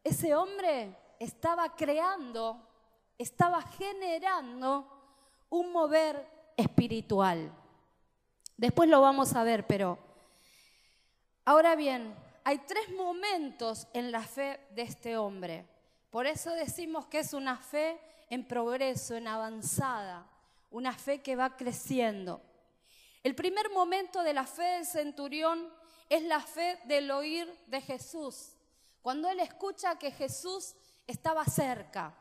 Ese 0.02 0.34
hombre 0.34 0.96
estaba 1.18 1.74
creando, 1.76 2.60
estaba 3.16 3.62
generando 3.62 4.86
un 5.48 5.72
mover 5.72 6.52
espiritual. 6.56 7.50
Después 8.56 8.88
lo 8.88 9.00
vamos 9.00 9.34
a 9.34 9.44
ver, 9.44 9.66
pero 9.66 9.98
ahora 11.44 11.76
bien, 11.76 12.14
hay 12.44 12.58
tres 12.58 12.90
momentos 12.92 13.88
en 13.94 14.12
la 14.12 14.22
fe 14.22 14.60
de 14.70 14.82
este 14.82 15.16
hombre. 15.16 15.66
Por 16.10 16.26
eso 16.26 16.50
decimos 16.50 17.06
que 17.06 17.20
es 17.20 17.32
una 17.32 17.56
fe 17.56 17.98
en 18.28 18.46
progreso, 18.46 19.16
en 19.16 19.26
avanzada, 19.26 20.26
una 20.70 20.92
fe 20.92 21.22
que 21.22 21.36
va 21.36 21.56
creciendo. 21.56 22.42
El 23.22 23.34
primer 23.34 23.70
momento 23.70 24.22
de 24.22 24.34
la 24.34 24.46
fe 24.46 24.62
del 24.62 24.84
centurión 24.84 25.72
es 26.10 26.22
la 26.22 26.40
fe 26.40 26.78
del 26.84 27.10
oír 27.10 27.50
de 27.66 27.80
Jesús. 27.80 28.52
Cuando 29.00 29.28
él 29.30 29.40
escucha 29.40 29.98
que 29.98 30.10
Jesús 30.10 30.74
estaba 31.06 31.46
cerca, 31.46 32.14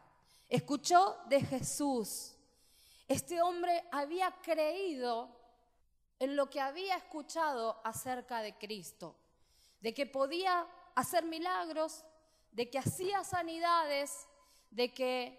escuchó 0.47 1.17
de 1.27 1.41
Jesús. 1.41 2.35
Este 3.09 3.41
hombre 3.41 3.83
había 3.91 4.31
creído 4.41 5.29
en 6.19 6.37
lo 6.37 6.49
que 6.49 6.61
había 6.61 6.95
escuchado 6.95 7.81
acerca 7.83 8.41
de 8.41 8.57
Cristo, 8.57 9.17
de 9.83 9.93
que 9.93 10.05
podía 10.05 10.65
hacer 10.95 11.25
milagros, 11.25 12.05
de 12.51 12.69
que 12.69 12.79
hacía 12.79 13.21
sanidades, 13.25 14.29
de 14.71 14.93
que 14.93 15.37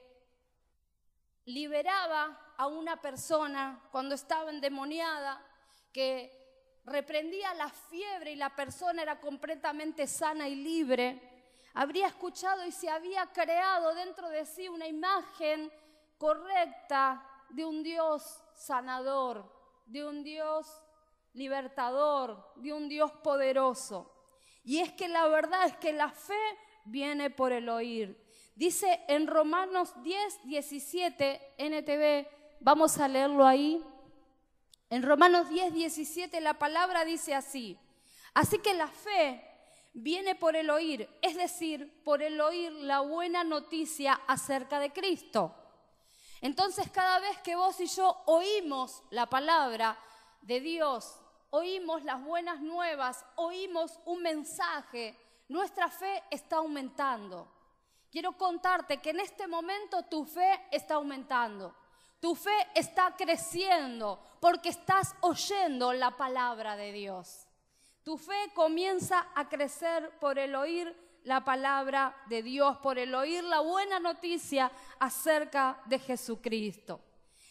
liberaba 1.46 2.52
a 2.58 2.66
una 2.66 3.00
persona 3.00 3.88
cuando 3.90 4.14
estaba 4.14 4.50
endemoniada, 4.50 5.42
que 5.94 6.78
reprendía 6.84 7.54
la 7.54 7.70
fiebre 7.70 8.32
y 8.32 8.36
la 8.36 8.54
persona 8.54 9.00
era 9.00 9.18
completamente 9.18 10.06
sana 10.06 10.46
y 10.46 10.56
libre. 10.56 11.56
Habría 11.72 12.08
escuchado 12.08 12.66
y 12.66 12.70
se 12.70 12.90
había 12.90 13.24
creado 13.32 13.94
dentro 13.94 14.28
de 14.28 14.44
sí 14.44 14.68
una 14.68 14.86
imagen 14.86 15.72
correcta 16.18 17.26
de 17.48 17.64
un 17.64 17.82
Dios 17.82 18.44
sanador, 18.54 19.50
de 19.86 20.04
un 20.04 20.22
Dios 20.22 20.82
libertador, 21.32 22.52
de 22.56 22.74
un 22.74 22.90
Dios 22.90 23.10
poderoso. 23.10 24.13
Y 24.64 24.78
es 24.78 24.92
que 24.92 25.08
la 25.08 25.28
verdad 25.28 25.66
es 25.66 25.76
que 25.76 25.92
la 25.92 26.10
fe 26.10 26.40
viene 26.84 27.30
por 27.30 27.52
el 27.52 27.68
oír. 27.68 28.18
Dice 28.54 29.04
en 29.08 29.26
Romanos 29.26 29.92
10, 30.02 30.46
17, 30.46 31.54
NTV, 31.58 32.26
vamos 32.60 32.98
a 32.98 33.08
leerlo 33.08 33.46
ahí. 33.46 33.84
En 34.90 35.02
Romanos 35.02 35.48
10, 35.50 35.74
17 35.74 36.40
la 36.40 36.54
palabra 36.54 37.04
dice 37.04 37.34
así. 37.34 37.78
Así 38.32 38.58
que 38.58 38.74
la 38.74 38.88
fe 38.88 39.44
viene 39.92 40.34
por 40.34 40.56
el 40.56 40.70
oír, 40.70 41.08
es 41.22 41.36
decir, 41.36 42.02
por 42.02 42.22
el 42.22 42.40
oír 42.40 42.72
la 42.72 43.00
buena 43.00 43.44
noticia 43.44 44.20
acerca 44.26 44.80
de 44.80 44.92
Cristo. 44.92 45.54
Entonces 46.40 46.90
cada 46.90 47.20
vez 47.20 47.38
que 47.38 47.56
vos 47.56 47.80
y 47.80 47.86
yo 47.86 48.22
oímos 48.26 49.02
la 49.10 49.26
palabra 49.26 49.98
de 50.42 50.60
Dios, 50.60 51.20
oímos 51.54 52.02
las 52.02 52.20
buenas 52.24 52.60
nuevas, 52.60 53.24
oímos 53.36 54.00
un 54.06 54.22
mensaje, 54.22 55.16
nuestra 55.48 55.88
fe 55.88 56.24
está 56.28 56.56
aumentando. 56.56 57.48
Quiero 58.10 58.32
contarte 58.36 58.98
que 58.98 59.10
en 59.10 59.20
este 59.20 59.46
momento 59.46 60.02
tu 60.02 60.24
fe 60.24 60.66
está 60.72 60.94
aumentando. 60.94 61.72
Tu 62.18 62.34
fe 62.34 62.56
está 62.74 63.14
creciendo 63.16 64.20
porque 64.40 64.70
estás 64.70 65.14
oyendo 65.20 65.92
la 65.92 66.16
palabra 66.16 66.76
de 66.76 66.90
Dios. 66.90 67.46
Tu 68.02 68.18
fe 68.18 68.50
comienza 68.52 69.28
a 69.36 69.48
crecer 69.48 70.10
por 70.18 70.40
el 70.40 70.56
oír 70.56 70.92
la 71.22 71.44
palabra 71.44 72.16
de 72.26 72.42
Dios, 72.42 72.78
por 72.78 72.98
el 72.98 73.14
oír 73.14 73.44
la 73.44 73.60
buena 73.60 74.00
noticia 74.00 74.72
acerca 74.98 75.80
de 75.86 76.00
Jesucristo. 76.00 77.00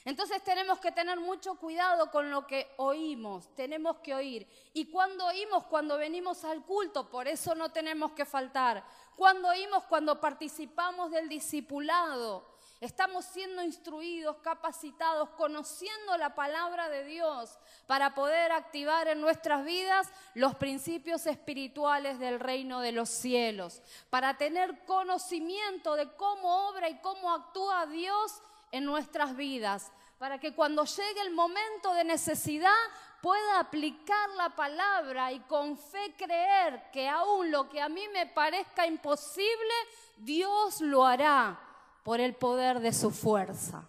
Entonces 0.05 0.43
tenemos 0.43 0.79
que 0.79 0.91
tener 0.91 1.17
mucho 1.19 1.55
cuidado 1.55 2.11
con 2.11 2.29
lo 2.29 2.45
que 2.45 2.73
oímos, 2.75 3.47
tenemos 3.55 3.99
que 3.99 4.13
oír. 4.13 4.47
¿Y 4.73 4.91
cuando 4.91 5.25
oímos? 5.25 5.63
Cuando 5.65 5.97
venimos 5.97 6.43
al 6.43 6.65
culto, 6.65 7.09
por 7.09 7.27
eso 7.29 7.55
no 7.55 7.71
tenemos 7.71 8.11
que 8.11 8.25
faltar. 8.25 8.83
Cuando 9.15 9.47
oímos? 9.47 9.85
Cuando 9.85 10.19
participamos 10.19 11.11
del 11.11 11.29
discipulado. 11.29 12.51
estamos 12.81 13.23
siendo 13.23 13.63
instruidos, 13.63 14.35
capacitados, 14.39 15.29
conociendo 15.37 16.17
la 16.17 16.35
palabra 16.35 16.89
de 16.89 17.05
Dios 17.05 17.57
para 17.87 18.13
poder 18.13 18.51
activar 18.51 19.07
en 19.07 19.21
nuestras 19.21 19.63
vidas 19.63 20.09
los 20.33 20.55
principios 20.55 21.25
espirituales 21.25 22.19
del 22.19 22.41
reino 22.41 22.81
de 22.81 22.91
los 22.91 23.07
cielos, 23.07 23.81
para 24.09 24.37
tener 24.37 24.83
conocimiento 24.83 25.95
de 25.95 26.11
cómo 26.17 26.67
obra 26.67 26.89
y 26.89 26.99
cómo 26.99 27.31
actúa 27.31 27.85
Dios 27.85 28.41
en 28.73 28.85
nuestras 28.85 29.35
vidas, 29.35 29.91
para 30.17 30.39
que 30.39 30.55
cuando 30.55 30.83
llegue 30.83 31.21
el 31.21 31.31
momento 31.31 31.93
de 31.93 32.03
necesidad 32.03 32.73
pueda 33.21 33.59
aplicar 33.59 34.31
la 34.31 34.49
palabra 34.49 35.31
y 35.31 35.41
con 35.41 35.77
fe 35.77 36.15
creer 36.17 36.89
que 36.91 37.07
aún 37.07 37.51
lo 37.51 37.69
que 37.69 37.79
a 37.79 37.87
mí 37.87 38.01
me 38.11 38.25
parezca 38.25 38.87
imposible, 38.87 39.73
Dios 40.17 40.81
lo 40.81 41.05
hará 41.05 41.59
por 42.03 42.19
el 42.19 42.33
poder 42.33 42.79
de 42.79 42.93
su 42.93 43.11
fuerza. 43.11 43.87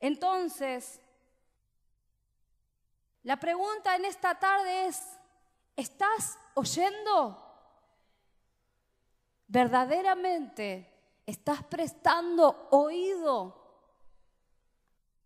Entonces, 0.00 0.98
la 3.22 3.38
pregunta 3.38 3.94
en 3.96 4.06
esta 4.06 4.38
tarde 4.38 4.86
es, 4.86 5.18
¿estás 5.76 6.38
oyendo? 6.54 7.38
¿Verdaderamente 9.46 10.90
estás 11.26 11.62
prestando 11.64 12.68
oído 12.70 13.63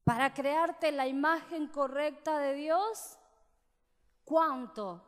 para 0.08 0.32
crearte 0.32 0.90
la 0.90 1.06
imagen 1.06 1.66
correcta 1.66 2.38
de 2.38 2.54
Dios? 2.54 3.18
¿Cuánto? 4.24 5.04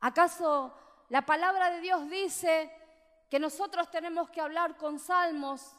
¿Acaso 0.00 0.74
la 1.10 1.24
palabra 1.24 1.70
de 1.70 1.80
Dios 1.80 2.10
dice 2.10 2.76
que 3.30 3.38
nosotros 3.38 3.88
tenemos 3.88 4.28
que 4.30 4.40
hablar 4.40 4.76
con 4.76 4.98
salmos, 4.98 5.76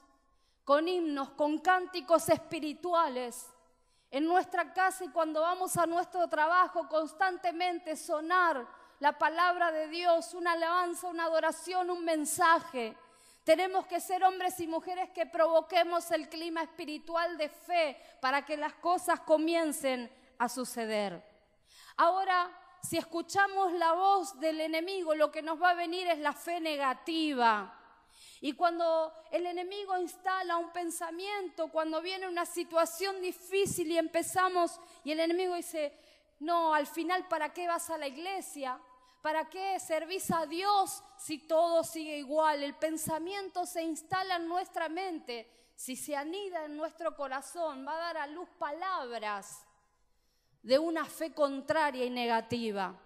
con 0.63 0.87
himnos, 0.87 1.31
con 1.31 1.57
cánticos 1.57 2.29
espirituales? 2.29 3.51
En 4.09 4.23
nuestra 4.23 4.71
casa 4.71 5.03
y 5.03 5.09
cuando 5.09 5.41
vamos 5.41 5.75
a 5.75 5.85
nuestro 5.85 6.25
trabajo 6.29 6.87
constantemente 6.87 7.97
sonar 7.97 8.65
la 8.99 9.17
palabra 9.17 9.73
de 9.73 9.89
Dios, 9.89 10.33
una 10.33 10.53
alabanza, 10.53 11.07
una 11.07 11.25
adoración, 11.25 11.89
un 11.89 12.05
mensaje. 12.05 12.95
Tenemos 13.43 13.87
que 13.87 13.99
ser 13.99 14.23
hombres 14.23 14.59
y 14.59 14.67
mujeres 14.67 15.09
que 15.09 15.25
provoquemos 15.25 16.11
el 16.11 16.29
clima 16.29 16.61
espiritual 16.61 17.37
de 17.37 17.49
fe 17.49 17.97
para 18.19 18.45
que 18.45 18.55
las 18.55 18.73
cosas 18.73 19.21
comiencen 19.21 20.11
a 20.37 20.47
suceder. 20.47 21.23
Ahora, 21.97 22.49
si 22.83 22.97
escuchamos 22.97 23.73
la 23.73 23.93
voz 23.93 24.39
del 24.39 24.61
enemigo, 24.61 25.15
lo 25.15 25.31
que 25.31 25.41
nos 25.41 25.61
va 25.61 25.71
a 25.71 25.75
venir 25.75 26.07
es 26.07 26.19
la 26.19 26.33
fe 26.33 26.59
negativa. 26.59 27.77
Y 28.41 28.53
cuando 28.53 29.13
el 29.31 29.45
enemigo 29.45 29.97
instala 29.97 30.57
un 30.57 30.71
pensamiento, 30.71 31.69
cuando 31.69 32.01
viene 32.01 32.27
una 32.27 32.45
situación 32.45 33.21
difícil 33.21 33.91
y 33.91 33.97
empezamos, 33.97 34.79
y 35.03 35.11
el 35.11 35.19
enemigo 35.19 35.55
dice, 35.55 35.95
no, 36.39 36.73
al 36.73 36.87
final, 36.87 37.27
¿para 37.27 37.53
qué 37.53 37.67
vas 37.67 37.89
a 37.91 37.97
la 37.97 38.07
iglesia? 38.07 38.79
¿Para 39.21 39.47
qué 39.49 39.79
servís 39.79 40.31
a 40.31 40.45
Dios 40.47 41.03
si 41.17 41.37
todo 41.37 41.83
sigue 41.83 42.17
igual? 42.17 42.63
El 42.63 42.73
pensamiento 42.75 43.65
se 43.65 43.83
instala 43.83 44.37
en 44.37 44.47
nuestra 44.47 44.89
mente. 44.89 45.71
Si 45.75 45.95
se 45.95 46.15
anida 46.15 46.65
en 46.65 46.75
nuestro 46.75 47.15
corazón, 47.15 47.85
va 47.87 47.95
a 47.95 47.99
dar 47.99 48.17
a 48.17 48.27
luz 48.27 48.49
palabras 48.57 49.63
de 50.63 50.79
una 50.79 51.05
fe 51.05 51.33
contraria 51.33 52.05
y 52.05 52.09
negativa. 52.09 52.99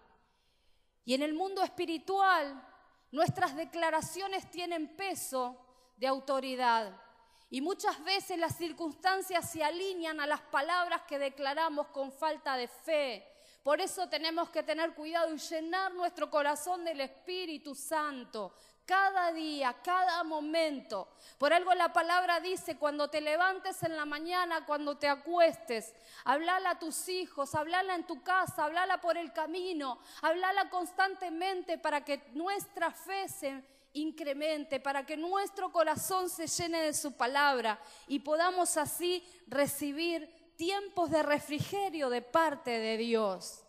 Y 1.03 1.13
en 1.13 1.21
el 1.21 1.33
mundo 1.33 1.63
espiritual, 1.63 2.65
nuestras 3.11 3.55
declaraciones 3.55 4.49
tienen 4.49 4.95
peso 4.95 5.57
de 5.97 6.07
autoridad. 6.07 7.01
Y 7.49 7.61
muchas 7.61 8.03
veces 8.03 8.37
las 8.39 8.57
circunstancias 8.57 9.49
se 9.49 9.63
alinean 9.63 10.19
a 10.19 10.27
las 10.27 10.41
palabras 10.41 11.03
que 11.03 11.19
declaramos 11.19 11.87
con 11.87 12.11
falta 12.11 12.57
de 12.57 12.67
fe. 12.67 13.34
Por 13.65 13.81
eso 13.81 14.07
tenemos 14.07 14.51
que 14.51 14.61
tener 14.61 14.93
cuidado 14.93 15.33
y 15.33 15.39
llenar 15.39 15.91
nuestro 15.91 16.29
corazón 16.29 16.85
del 16.85 17.01
Espíritu 17.01 17.73
Santo. 17.73 18.53
Cada 18.85 19.31
día, 19.31 19.75
cada 19.83 20.23
momento. 20.23 21.15
Por 21.39 21.51
algo 21.51 21.73
la 21.73 21.91
palabra 21.91 22.39
dice, 22.39 22.77
cuando 22.77 23.09
te 23.09 23.21
levantes 23.21 23.81
en 23.81 23.97
la 23.97 24.05
mañana, 24.05 24.67
cuando 24.67 24.99
te 24.99 25.07
acuestes, 25.07 25.95
hablala 26.25 26.69
a 26.69 26.79
tus 26.79 27.09
hijos, 27.09 27.55
hablala 27.55 27.95
en 27.95 28.05
tu 28.05 28.21
casa, 28.21 28.65
hablala 28.65 29.01
por 29.01 29.17
el 29.17 29.33
camino, 29.33 29.97
hablala 30.21 30.69
constantemente 30.69 31.79
para 31.79 32.05
que 32.05 32.21
nuestra 32.33 32.91
fe 32.91 33.27
se 33.27 33.63
incremente, 33.93 34.79
para 34.79 35.07
que 35.07 35.17
nuestro 35.17 35.71
corazón 35.71 36.29
se 36.29 36.45
llene 36.45 36.81
de 36.81 36.93
su 36.93 37.13
palabra 37.13 37.79
y 38.07 38.19
podamos 38.19 38.77
así 38.77 39.25
recibir 39.47 40.29
tiempos 40.55 41.09
de 41.09 41.23
refrigerio 41.23 42.09
de 42.09 42.21
parte 42.21 42.71
de 42.71 42.97
Dios. 42.97 43.63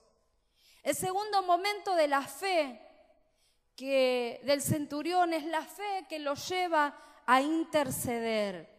El 0.83 0.95
segundo 0.95 1.43
momento 1.43 1.95
de 1.95 2.09
la 2.09 2.23
fe 2.23 2.81
que 3.75 4.41
del 4.45 4.63
centurión 4.63 5.33
es 5.35 5.45
la 5.45 5.63
fe 5.63 6.07
que 6.09 6.19
lo 6.19 6.35
lleva 6.35 6.97
a 7.27 7.43
interceder. 7.43 8.75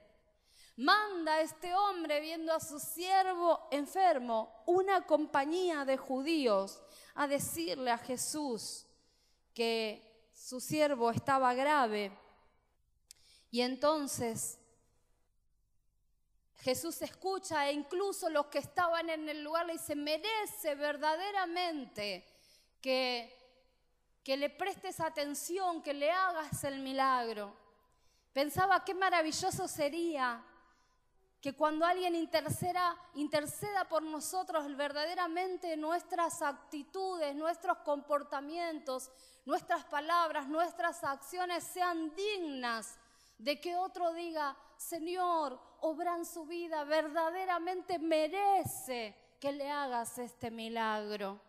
Manda 0.78 1.34
a 1.34 1.42
este 1.42 1.74
hombre, 1.74 2.20
viendo 2.20 2.54
a 2.54 2.60
su 2.60 2.80
siervo 2.80 3.68
enfermo, 3.72 4.64
una 4.66 5.06
compañía 5.06 5.86
de 5.86 5.98
judíos 5.98 6.82
a 7.16 7.28
decirle 7.28 7.92
a 7.92 7.98
Jesús 7.98 8.86
que 9.54 10.30
su 10.34 10.60
siervo 10.60 11.10
estaba 11.10 11.54
grave. 11.54 12.12
Y 13.50 13.62
entonces 13.62 14.60
Jesús 16.60 17.02
escucha 17.02 17.68
e 17.68 17.74
incluso 17.74 18.30
los 18.30 18.48
que 18.48 18.60
estaban 18.60 19.10
en 19.10 19.30
el 19.30 19.44
lugar 19.44 19.66
le 19.66 19.74
dicen, 19.74 20.04
merece 20.04 20.76
verdaderamente 20.76 22.26
que, 22.82 23.36
que 24.24 24.38
le 24.38 24.50
prestes 24.50 25.00
atención, 25.00 25.82
que 25.82 25.94
le 25.94 26.12
hagas 26.12 26.64
el 26.64 26.80
milagro. 26.80 27.56
Pensaba 28.34 28.84
qué 28.84 28.94
maravilloso 28.94 29.68
sería 29.68 30.44
que 31.42 31.56
cuando 31.56 31.86
alguien 31.86 32.16
interceda, 32.16 32.98
interceda 33.14 33.88
por 33.88 34.02
nosotros, 34.02 34.76
verdaderamente 34.76 35.78
nuestras 35.78 36.42
actitudes, 36.42 37.36
nuestros 37.36 37.78
comportamientos, 37.80 39.12
nuestras 39.46 39.86
palabras, 39.86 40.48
nuestras 40.48 41.04
acciones 41.04 41.64
sean 41.64 42.14
dignas 42.16 42.98
de 43.38 43.60
que 43.60 43.76
otro 43.76 44.14
diga, 44.14 44.58
Señor, 44.78 45.60
obra 45.82 46.16
en 46.16 46.26
su 46.26 46.46
vida, 46.46 46.84
verdaderamente 46.84 48.00
merece 48.00 49.16
que 49.40 49.52
le 49.52 49.70
hagas 49.70 50.18
este 50.18 50.50
milagro. 50.50 51.40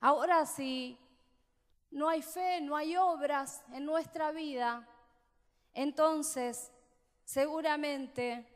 Ahora 0.00 0.46
si 0.46 0.98
no 1.90 2.08
hay 2.08 2.22
fe, 2.22 2.60
no 2.60 2.76
hay 2.76 2.96
obras 2.96 3.62
en 3.72 3.84
nuestra 3.84 4.30
vida, 4.30 4.86
entonces 5.72 6.70
seguramente 7.24 8.46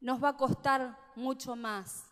nos 0.00 0.22
va 0.22 0.30
a 0.30 0.36
costar 0.36 0.98
mucho 1.16 1.56
más. 1.56 2.04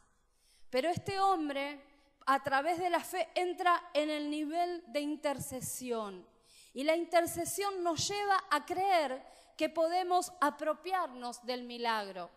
Pero 0.70 0.88
este 0.88 1.20
hombre, 1.20 1.84
a 2.24 2.42
través 2.42 2.78
de 2.78 2.88
la 2.88 3.00
fe, 3.00 3.28
entra 3.34 3.90
en 3.92 4.08
el 4.08 4.30
nivel 4.30 4.82
de 4.88 5.00
intercesión. 5.00 6.26
Y 6.72 6.84
la 6.84 6.96
intercesión 6.96 7.82
nos 7.82 8.08
lleva 8.08 8.42
a 8.50 8.64
creer 8.64 9.22
que 9.62 9.68
podemos 9.68 10.32
apropiarnos 10.40 11.46
del 11.46 11.62
milagro. 11.62 12.28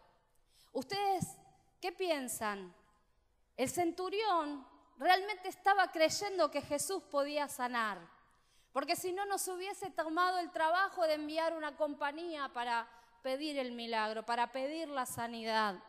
¿Ustedes 0.74 1.26
qué 1.82 1.92
piensan? 1.92 2.72
El 3.58 3.68
centurión 3.68 4.64
realmente 5.00 5.50
estaba 5.50 5.92
creyendo 5.92 6.52
que 6.52 6.62
Jesús 6.62 7.02
podía 7.10 7.48
sanar, 7.48 7.98
porque 8.72 8.96
si 8.96 9.12
no 9.12 9.26
nos 9.26 9.48
hubiese 9.48 9.90
tomado 9.90 10.38
el 10.38 10.52
trabajo 10.52 11.02
de 11.08 11.16
enviar 11.16 11.58
una 11.58 11.76
compañía 11.76 12.48
para 12.54 12.88
pedir 13.24 13.58
el 13.58 13.72
milagro, 13.72 14.24
para 14.24 14.52
pedir 14.52 14.88
la 14.90 15.08
sanidad. 15.08 15.80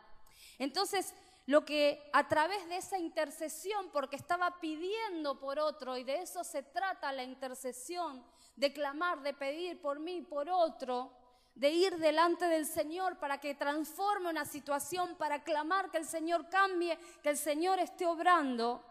Entonces, 0.57 1.13
lo 1.45 1.63
que 1.63 2.09
a 2.13 2.27
través 2.27 2.67
de 2.67 2.77
esa 2.77 2.97
intercesión, 2.97 3.91
porque 3.91 4.15
estaba 4.15 4.59
pidiendo 4.59 5.39
por 5.39 5.59
otro, 5.59 5.97
y 5.97 6.03
de 6.03 6.23
eso 6.23 6.43
se 6.43 6.63
trata 6.63 7.11
la 7.11 7.23
intercesión, 7.23 8.25
de 8.55 8.73
clamar, 8.73 9.21
de 9.21 9.35
pedir 9.35 9.79
por 9.79 9.99
mí, 9.99 10.23
por 10.23 10.49
otro, 10.49 11.11
de 11.57 11.71
ir 11.71 11.97
delante 11.97 12.45
del 12.45 12.67
Señor 12.67 13.17
para 13.17 13.39
que 13.39 13.55
transforme 13.55 14.29
una 14.29 14.45
situación, 14.45 15.15
para 15.15 15.43
clamar 15.43 15.89
que 15.89 15.97
el 15.97 16.05
Señor 16.05 16.47
cambie, 16.49 16.99
que 17.23 17.29
el 17.29 17.37
Señor 17.37 17.79
esté 17.79 18.05
obrando. 18.05 18.83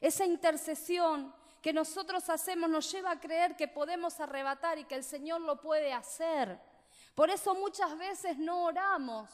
Esa 0.00 0.24
intercesión 0.24 1.34
que 1.60 1.74
nosotros 1.74 2.30
hacemos 2.30 2.70
nos 2.70 2.90
lleva 2.90 3.10
a 3.10 3.20
creer 3.20 3.56
que 3.56 3.68
podemos 3.68 4.20
arrebatar 4.20 4.78
y 4.78 4.84
que 4.84 4.94
el 4.94 5.04
Señor 5.04 5.42
lo 5.42 5.60
puede 5.60 5.92
hacer. 5.92 6.58
Por 7.14 7.28
eso 7.28 7.54
muchas 7.54 7.96
veces 7.98 8.38
no 8.38 8.64
oramos, 8.64 9.28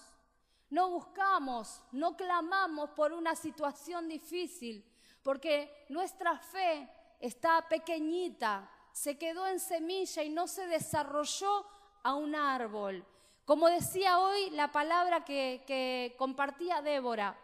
no 0.69 0.91
buscamos, 0.91 1.85
no 1.93 2.17
clamamos 2.17 2.91
por 2.91 3.13
una 3.13 3.37
situación 3.37 4.09
difícil, 4.09 4.85
porque 5.23 5.87
nuestra 5.91 6.37
fe 6.39 6.91
está 7.21 7.69
pequeñita, 7.69 8.69
se 8.93 9.17
quedó 9.17 9.47
en 9.47 9.61
semilla 9.61 10.25
y 10.25 10.29
no 10.29 10.49
se 10.49 10.67
desarrolló 10.67 11.65
a 12.03 12.15
un 12.15 12.35
árbol. 12.35 13.05
Como 13.45 13.69
decía 13.69 14.19
hoy 14.19 14.51
la 14.51 14.71
palabra 14.71 15.25
que, 15.25 16.15
compartía 16.17 16.83
Débora, 16.83 17.37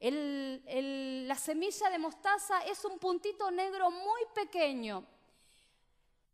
la 0.00 1.34
semilla 1.34 1.90
de 1.90 1.98
mostaza 1.98 2.60
es 2.64 2.84
un 2.84 2.98
puntito 2.98 3.50
negro 3.50 3.90
muy 3.90 4.22
pequeño. 4.34 5.04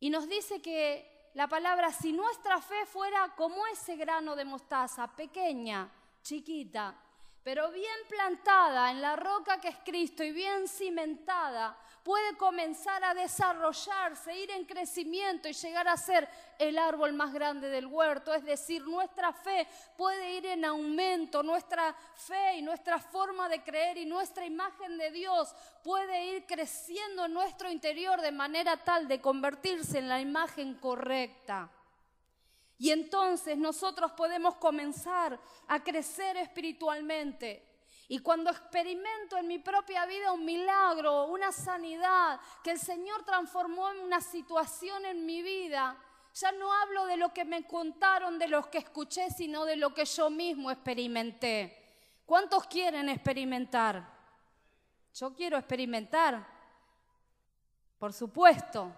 Y 0.01 0.11
nos 0.11 0.29
dice 0.29 0.63
que 0.63 1.31
la 1.35 1.49
palabra, 1.49 1.93
si 1.93 2.13
nuestra 2.13 2.61
fe 2.61 2.87
fuera 2.87 3.35
como 3.37 3.67
ese 3.67 3.97
grano 3.97 4.37
de 4.37 4.45
mostaza, 4.45 5.09
pequeña, 5.09 5.91
chiquita, 6.23 6.95
pero 7.43 7.71
bien 7.71 7.99
plantada 8.09 8.91
en 8.91 9.01
la 9.01 9.17
roca 9.17 9.61
que 9.61 9.69
es 9.69 9.79
Cristo 9.85 10.23
y 10.23 10.33
bien 10.33 10.69
cimentada, 10.69 11.77
puede 12.09 12.39
comenzar 12.39 13.05
a 13.05 13.13
desarrollarse, 13.13 14.35
ir 14.35 14.51
en 14.53 14.65
crecimiento 14.65 15.47
y 15.47 15.53
llegar 15.53 15.87
a 15.89 15.97
ser 15.99 16.27
el 16.59 16.79
árbol 16.79 17.13
más 17.13 17.35
grande 17.35 17.69
del 17.69 17.85
huerto. 17.85 18.33
Es 18.33 18.47
decir, 18.47 18.83
nuestra 18.87 19.31
fe 19.31 19.69
puede 19.95 20.37
ir 20.37 20.47
en 20.47 20.65
aumento, 20.65 21.43
nuestra 21.43 21.95
fe 22.15 22.57
y 22.57 22.63
nuestra 22.63 22.99
forma 22.99 23.51
de 23.51 23.63
creer 23.63 23.99
y 23.99 24.07
nuestra 24.07 24.47
imagen 24.47 24.97
de 24.97 25.11
Dios 25.11 25.55
puede 25.85 26.29
ir 26.29 26.47
creciendo 26.47 27.27
en 27.27 27.35
nuestro 27.35 27.71
interior 27.71 28.23
de 28.23 28.33
manera 28.33 28.83
tal 28.83 29.07
de 29.07 29.21
convertirse 29.21 29.99
en 29.99 30.09
la 30.09 30.19
imagen 30.19 30.77
correcta. 30.77 31.71
Y 32.79 32.91
entonces 32.91 33.59
nosotros 33.59 34.13
podemos 34.13 34.55
comenzar 34.55 35.39
a 35.67 35.85
crecer 35.85 36.39
espiritualmente. 36.39 37.68
Y 38.11 38.21
cuando 38.21 38.51
experimento 38.51 39.37
en 39.37 39.47
mi 39.47 39.59
propia 39.59 40.07
vida 40.07 40.33
un 40.33 40.45
milagro, 40.45 41.27
una 41.27 41.53
sanidad, 41.53 42.41
que 42.65 42.71
el 42.71 42.79
Señor 42.79 43.23
transformó 43.23 43.91
en 43.91 44.01
una 44.01 44.23
situación 44.23 45.05
en 45.05 45.27
mi 45.27 45.43
vida, 45.43 45.95
ya 46.35 46.51
no 46.53 46.73
hablo 46.73 47.05
de 47.05 47.19
lo 47.19 47.35
que 47.35 47.45
me 47.45 47.67
contaron, 47.67 48.39
de 48.39 48.49
lo 48.49 48.71
que 48.71 48.79
escuché, 48.79 49.31
sino 49.31 49.67
de 49.67 49.77
lo 49.77 49.93
que 49.93 50.07
yo 50.07 50.31
mismo 50.31 50.71
experimenté. 50.71 51.77
¿Cuántos 52.25 52.67
quieren 52.67 53.11
experimentar? 53.11 54.09
Yo 55.15 55.35
quiero 55.35 55.59
experimentar, 55.59 56.47
por 57.99 58.15
supuesto. 58.15 58.91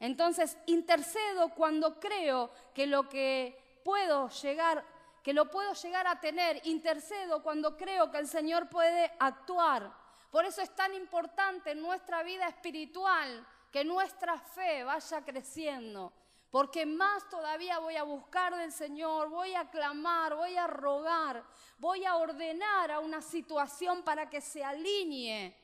Entonces 0.00 0.56
intercedo 0.66 1.50
cuando 1.50 1.98
creo 1.98 2.50
que 2.72 2.86
lo 2.86 3.08
que 3.08 3.80
puedo 3.84 4.28
llegar 4.28 4.84
que 5.28 5.34
lo 5.34 5.50
puedo 5.50 5.74
llegar 5.74 6.06
a 6.06 6.18
tener, 6.18 6.58
intercedo 6.64 7.42
cuando 7.42 7.76
creo 7.76 8.10
que 8.10 8.16
el 8.16 8.26
Señor 8.26 8.70
puede 8.70 9.12
actuar. 9.18 9.92
Por 10.30 10.46
eso 10.46 10.62
es 10.62 10.74
tan 10.74 10.94
importante 10.94 11.72
en 11.72 11.82
nuestra 11.82 12.22
vida 12.22 12.48
espiritual 12.48 13.46
que 13.70 13.84
nuestra 13.84 14.38
fe 14.38 14.84
vaya 14.84 15.22
creciendo, 15.22 16.14
porque 16.48 16.86
más 16.86 17.28
todavía 17.28 17.78
voy 17.78 17.96
a 17.96 18.04
buscar 18.04 18.56
del 18.56 18.72
Señor, 18.72 19.28
voy 19.28 19.54
a 19.54 19.68
clamar, 19.68 20.34
voy 20.34 20.56
a 20.56 20.66
rogar, 20.66 21.44
voy 21.76 22.06
a 22.06 22.16
ordenar 22.16 22.90
a 22.90 23.00
una 23.00 23.20
situación 23.20 24.02
para 24.04 24.30
que 24.30 24.40
se 24.40 24.64
alinee 24.64 25.54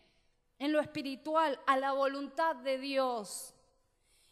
en 0.59 0.73
lo 0.73 0.79
espiritual 0.79 1.59
a 1.67 1.79
la 1.79 1.93
voluntad 1.93 2.55
de 2.57 2.77
Dios. 2.77 3.55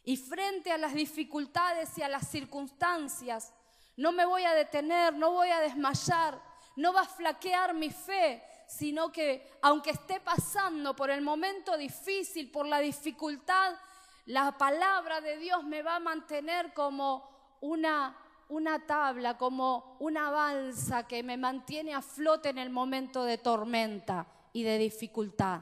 Y 0.04 0.18
frente 0.18 0.72
a 0.72 0.76
las 0.76 0.92
dificultades 0.92 1.96
y 1.96 2.02
a 2.02 2.08
las 2.08 2.28
circunstancias, 2.28 3.54
no 3.96 4.12
me 4.12 4.24
voy 4.24 4.44
a 4.44 4.54
detener, 4.54 5.14
no 5.14 5.32
voy 5.32 5.50
a 5.50 5.60
desmayar, 5.60 6.40
no 6.76 6.92
va 6.92 7.02
a 7.02 7.06
flaquear 7.06 7.74
mi 7.74 7.90
fe, 7.90 8.42
sino 8.66 9.12
que 9.12 9.50
aunque 9.60 9.90
esté 9.90 10.20
pasando 10.20 10.96
por 10.96 11.10
el 11.10 11.20
momento 11.20 11.76
difícil, 11.76 12.50
por 12.50 12.66
la 12.66 12.78
dificultad, 12.78 13.74
la 14.26 14.56
palabra 14.56 15.20
de 15.20 15.36
Dios 15.36 15.64
me 15.64 15.82
va 15.82 15.96
a 15.96 16.00
mantener 16.00 16.72
como 16.72 17.28
una, 17.60 18.16
una 18.48 18.86
tabla, 18.86 19.36
como 19.36 19.96
una 19.98 20.30
balsa 20.30 21.06
que 21.06 21.22
me 21.22 21.36
mantiene 21.36 21.92
a 21.92 22.02
flote 22.02 22.48
en 22.48 22.58
el 22.58 22.70
momento 22.70 23.24
de 23.24 23.38
tormenta 23.38 24.26
y 24.52 24.62
de 24.62 24.78
dificultad. 24.78 25.60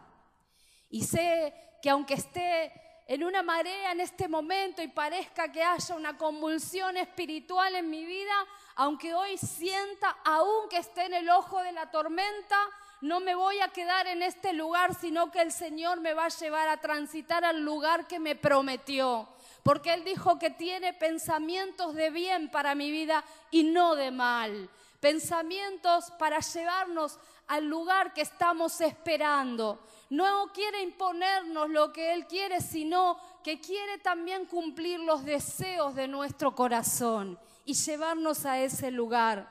Y 0.90 1.04
sé 1.04 1.54
que 1.82 1.90
aunque 1.90 2.14
esté 2.14 2.72
en 3.10 3.24
una 3.24 3.42
marea 3.42 3.90
en 3.90 3.98
este 3.98 4.28
momento 4.28 4.80
y 4.82 4.86
parezca 4.86 5.50
que 5.50 5.64
haya 5.64 5.96
una 5.96 6.16
convulsión 6.16 6.96
espiritual 6.96 7.74
en 7.74 7.90
mi 7.90 8.04
vida, 8.04 8.32
aunque 8.76 9.14
hoy 9.14 9.36
sienta, 9.36 10.18
aún 10.24 10.68
que 10.68 10.76
esté 10.76 11.06
en 11.06 11.14
el 11.14 11.28
ojo 11.28 11.60
de 11.60 11.72
la 11.72 11.90
tormenta, 11.90 12.56
no 13.00 13.18
me 13.18 13.34
voy 13.34 13.58
a 13.58 13.70
quedar 13.70 14.06
en 14.06 14.22
este 14.22 14.52
lugar, 14.52 14.94
sino 14.94 15.32
que 15.32 15.42
el 15.42 15.50
Señor 15.50 15.98
me 15.98 16.14
va 16.14 16.26
a 16.26 16.28
llevar 16.28 16.68
a 16.68 16.76
transitar 16.76 17.44
al 17.44 17.62
lugar 17.62 18.06
que 18.06 18.20
me 18.20 18.36
prometió. 18.36 19.28
Porque 19.64 19.92
Él 19.92 20.04
dijo 20.04 20.38
que 20.38 20.50
tiene 20.50 20.92
pensamientos 20.92 21.96
de 21.96 22.10
bien 22.10 22.48
para 22.48 22.76
mi 22.76 22.92
vida 22.92 23.24
y 23.50 23.64
no 23.64 23.96
de 23.96 24.12
mal. 24.12 24.70
Pensamientos 25.00 26.12
para 26.12 26.38
llevarnos 26.38 27.18
al 27.48 27.64
lugar 27.64 28.14
que 28.14 28.20
estamos 28.20 28.80
esperando. 28.80 29.80
No 30.10 30.52
quiere 30.52 30.82
imponernos 30.82 31.70
lo 31.70 31.92
que 31.92 32.12
Él 32.12 32.26
quiere, 32.26 32.60
sino 32.60 33.16
que 33.44 33.60
quiere 33.60 33.98
también 33.98 34.44
cumplir 34.44 34.98
los 34.98 35.24
deseos 35.24 35.94
de 35.94 36.08
nuestro 36.08 36.54
corazón 36.54 37.38
y 37.64 37.74
llevarnos 37.74 38.44
a 38.44 38.58
ese 38.58 38.90
lugar. 38.90 39.48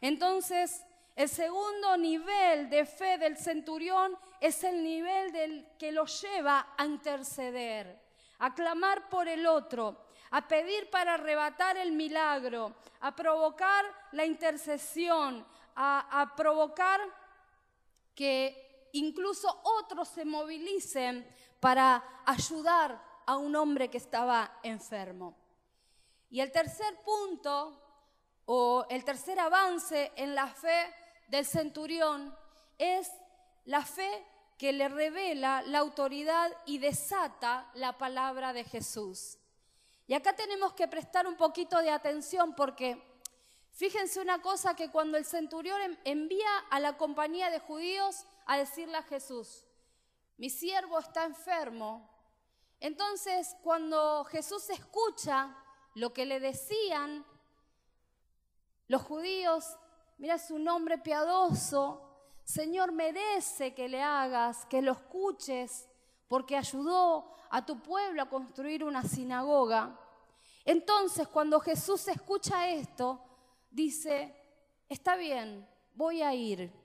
Entonces, 0.00 0.84
el 1.14 1.28
segundo 1.28 1.96
nivel 1.96 2.68
de 2.70 2.86
fe 2.86 3.18
del 3.18 3.36
centurión 3.36 4.18
es 4.40 4.64
el 4.64 4.82
nivel 4.82 5.30
del 5.30 5.68
que 5.78 5.92
lo 5.92 6.06
lleva 6.06 6.74
a 6.76 6.84
interceder, 6.86 8.00
a 8.40 8.52
clamar 8.52 9.08
por 9.08 9.28
el 9.28 9.46
otro, 9.46 10.06
a 10.30 10.48
pedir 10.48 10.90
para 10.90 11.14
arrebatar 11.14 11.76
el 11.76 11.92
milagro, 11.92 12.74
a 13.00 13.14
provocar 13.14 13.84
la 14.10 14.24
intercesión, 14.24 15.46
a, 15.76 16.20
a 16.20 16.34
provocar 16.34 17.00
que 18.14 18.69
incluso 18.92 19.60
otros 19.64 20.08
se 20.08 20.24
movilicen 20.24 21.26
para 21.60 22.22
ayudar 22.26 23.02
a 23.26 23.36
un 23.36 23.54
hombre 23.56 23.88
que 23.88 23.98
estaba 23.98 24.58
enfermo. 24.62 25.36
Y 26.30 26.40
el 26.40 26.50
tercer 26.52 27.00
punto, 27.04 27.80
o 28.46 28.86
el 28.88 29.04
tercer 29.04 29.38
avance 29.38 30.12
en 30.16 30.34
la 30.34 30.48
fe 30.48 30.92
del 31.28 31.44
centurión, 31.44 32.34
es 32.78 33.10
la 33.64 33.84
fe 33.84 34.26
que 34.58 34.72
le 34.72 34.88
revela 34.88 35.62
la 35.62 35.78
autoridad 35.78 36.50
y 36.66 36.78
desata 36.78 37.70
la 37.74 37.96
palabra 37.98 38.52
de 38.52 38.64
Jesús. 38.64 39.38
Y 40.06 40.14
acá 40.14 40.34
tenemos 40.34 40.72
que 40.74 40.88
prestar 40.88 41.26
un 41.26 41.36
poquito 41.36 41.78
de 41.78 41.90
atención 41.90 42.54
porque 42.54 43.10
Fíjense 43.72 44.20
una 44.20 44.42
cosa 44.42 44.74
que 44.74 44.90
cuando 44.90 45.16
el 45.16 45.24
centurión 45.24 45.98
envía 46.04 46.58
a 46.70 46.80
la 46.80 46.98
compañía 46.98 47.50
de 47.50 47.60
judíos 47.60 48.26
a 48.50 48.56
decirle 48.56 48.96
a 48.96 49.04
Jesús, 49.04 49.64
mi 50.36 50.50
siervo 50.50 50.98
está 50.98 51.24
enfermo, 51.24 52.10
entonces 52.80 53.56
cuando 53.62 54.24
Jesús 54.24 54.68
escucha 54.70 55.56
lo 55.94 56.12
que 56.12 56.26
le 56.26 56.40
decían 56.40 57.24
los 58.88 59.02
judíos, 59.02 59.78
mira 60.18 60.36
su 60.36 60.58
nombre 60.58 60.98
piadoso, 60.98 62.10
Señor 62.42 62.90
merece 62.90 63.72
que 63.72 63.88
le 63.88 64.02
hagas, 64.02 64.66
que 64.66 64.82
lo 64.82 64.92
escuches, 64.94 65.88
porque 66.26 66.56
ayudó 66.56 67.32
a 67.50 67.64
tu 67.64 67.80
pueblo 67.80 68.20
a 68.20 68.28
construir 68.28 68.82
una 68.82 69.04
sinagoga. 69.04 69.96
Entonces 70.64 71.28
cuando 71.28 71.60
Jesús 71.60 72.08
escucha 72.08 72.68
esto, 72.68 73.24
dice, 73.70 74.34
está 74.88 75.14
bien, 75.14 75.68
voy 75.94 76.22
a 76.22 76.34
ir. 76.34 76.79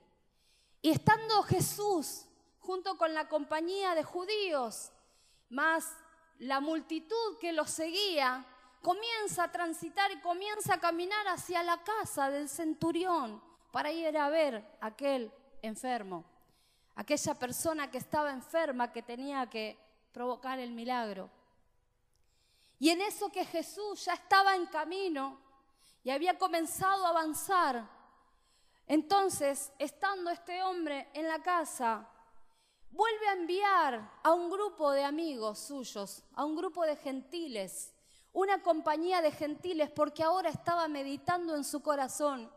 Y 0.86 0.90
estando 0.90 1.42
Jesús 1.42 2.26
junto 2.60 2.96
con 2.96 3.12
la 3.12 3.28
compañía 3.28 3.96
de 3.96 4.04
judíos, 4.04 4.92
más 5.48 5.92
la 6.38 6.60
multitud 6.60 7.38
que 7.40 7.52
lo 7.52 7.64
seguía, 7.64 8.46
comienza 8.82 9.42
a 9.42 9.50
transitar 9.50 10.12
y 10.12 10.20
comienza 10.20 10.74
a 10.74 10.78
caminar 10.78 11.26
hacia 11.26 11.64
la 11.64 11.82
casa 11.82 12.30
del 12.30 12.48
centurión 12.48 13.42
para 13.72 13.90
ir 13.90 14.16
a 14.16 14.28
ver 14.28 14.64
aquel 14.80 15.32
enfermo, 15.60 16.24
aquella 16.94 17.34
persona 17.34 17.90
que 17.90 17.98
estaba 17.98 18.30
enferma 18.30 18.92
que 18.92 19.02
tenía 19.02 19.50
que 19.50 19.76
provocar 20.12 20.60
el 20.60 20.70
milagro. 20.70 21.28
Y 22.78 22.90
en 22.90 23.00
eso 23.00 23.28
que 23.32 23.44
Jesús 23.44 24.04
ya 24.04 24.14
estaba 24.14 24.54
en 24.54 24.66
camino, 24.66 25.36
y 26.04 26.10
había 26.10 26.38
comenzado 26.38 27.06
a 27.06 27.08
avanzar. 27.08 27.95
Entonces, 28.86 29.72
estando 29.78 30.30
este 30.30 30.62
hombre 30.62 31.08
en 31.12 31.26
la 31.26 31.42
casa, 31.42 32.08
vuelve 32.90 33.28
a 33.28 33.32
enviar 33.32 34.20
a 34.22 34.32
un 34.32 34.48
grupo 34.50 34.92
de 34.92 35.04
amigos 35.04 35.58
suyos, 35.58 36.22
a 36.34 36.44
un 36.44 36.56
grupo 36.56 36.84
de 36.84 36.96
gentiles, 36.96 37.92
una 38.32 38.62
compañía 38.62 39.22
de 39.22 39.32
gentiles, 39.32 39.90
porque 39.90 40.22
ahora 40.22 40.50
estaba 40.50 40.88
meditando 40.88 41.56
en 41.56 41.64
su 41.64 41.82
corazón 41.82 42.50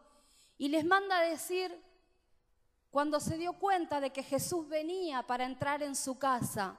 y 0.58 0.68
les 0.68 0.86
manda 0.86 1.20
a 1.20 1.24
decir, 1.24 1.84
cuando 2.92 3.20
se 3.20 3.38
dio 3.38 3.54
cuenta 3.54 4.00
de 4.00 4.12
que 4.12 4.24
Jesús 4.24 4.68
venía 4.68 5.24
para 5.26 5.46
entrar 5.46 5.82
en 5.82 5.96
su 5.96 6.20
casa, 6.20 6.78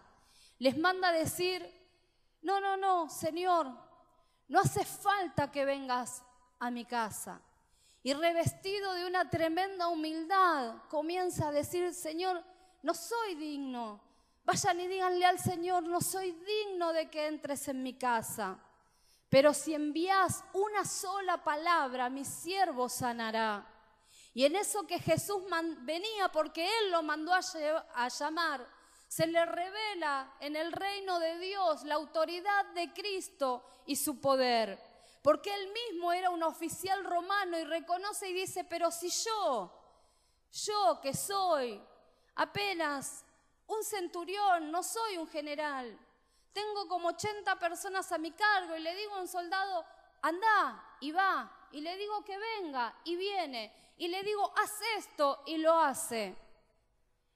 les 0.58 0.76
manda 0.76 1.08
a 1.08 1.12
decir, 1.12 1.66
no, 2.42 2.60
no, 2.60 2.76
no, 2.76 3.08
Señor, 3.08 3.68
no 4.48 4.60
hace 4.60 4.84
falta 4.84 5.50
que 5.50 5.64
vengas 5.64 6.22
a 6.58 6.70
mi 6.70 6.84
casa. 6.84 7.40
Y 8.02 8.14
revestido 8.14 8.94
de 8.94 9.06
una 9.06 9.28
tremenda 9.28 9.88
humildad, 9.88 10.76
comienza 10.88 11.48
a 11.48 11.52
decir, 11.52 11.92
Señor, 11.92 12.42
no 12.82 12.94
soy 12.94 13.34
digno. 13.34 14.00
Vayan 14.44 14.80
y 14.80 14.86
díganle 14.86 15.26
al 15.26 15.38
Señor, 15.38 15.82
no 15.82 16.00
soy 16.00 16.32
digno 16.32 16.92
de 16.92 17.10
que 17.10 17.26
entres 17.26 17.68
en 17.68 17.82
mi 17.82 17.94
casa. 17.94 18.58
Pero 19.28 19.52
si 19.52 19.74
envías 19.74 20.42
una 20.54 20.84
sola 20.84 21.44
palabra, 21.44 22.08
mi 22.08 22.24
siervo 22.24 22.88
sanará. 22.88 23.66
Y 24.32 24.44
en 24.44 24.56
eso 24.56 24.86
que 24.86 24.98
Jesús 24.98 25.42
venía, 25.82 26.30
porque 26.32 26.64
Él 26.64 26.90
lo 26.90 27.02
mandó 27.02 27.32
a, 27.34 27.40
a 27.94 28.08
llamar, 28.08 28.66
se 29.06 29.26
le 29.26 29.44
revela 29.44 30.34
en 30.40 30.56
el 30.56 30.72
reino 30.72 31.18
de 31.18 31.38
Dios 31.38 31.82
la 31.84 31.96
autoridad 31.96 32.64
de 32.74 32.92
Cristo 32.92 33.64
y 33.86 33.96
su 33.96 34.20
poder. 34.20 34.89
Porque 35.22 35.54
Él 35.54 35.72
mismo 35.72 36.12
era 36.12 36.30
un 36.30 36.42
oficial 36.42 37.04
romano 37.04 37.58
y 37.58 37.64
reconoce 37.64 38.28
y 38.28 38.32
dice, 38.32 38.64
pero 38.64 38.90
si 38.90 39.10
yo, 39.10 39.70
yo 40.50 41.00
que 41.02 41.12
soy 41.12 41.80
apenas 42.36 43.24
un 43.66 43.84
centurión, 43.84 44.70
no 44.70 44.82
soy 44.82 45.18
un 45.18 45.28
general, 45.28 45.98
tengo 46.52 46.88
como 46.88 47.08
80 47.08 47.58
personas 47.58 48.10
a 48.12 48.18
mi 48.18 48.32
cargo 48.32 48.76
y 48.76 48.80
le 48.80 48.94
digo 48.94 49.14
a 49.14 49.20
un 49.20 49.28
soldado, 49.28 49.84
anda 50.22 50.96
y 51.00 51.12
va, 51.12 51.68
y 51.70 51.80
le 51.80 51.96
digo 51.96 52.24
que 52.24 52.36
venga 52.38 52.94
y 53.04 53.16
viene, 53.16 53.94
y 53.98 54.08
le 54.08 54.22
digo, 54.22 54.52
haz 54.56 54.80
esto 54.96 55.42
y 55.46 55.58
lo 55.58 55.78
hace. 55.78 56.34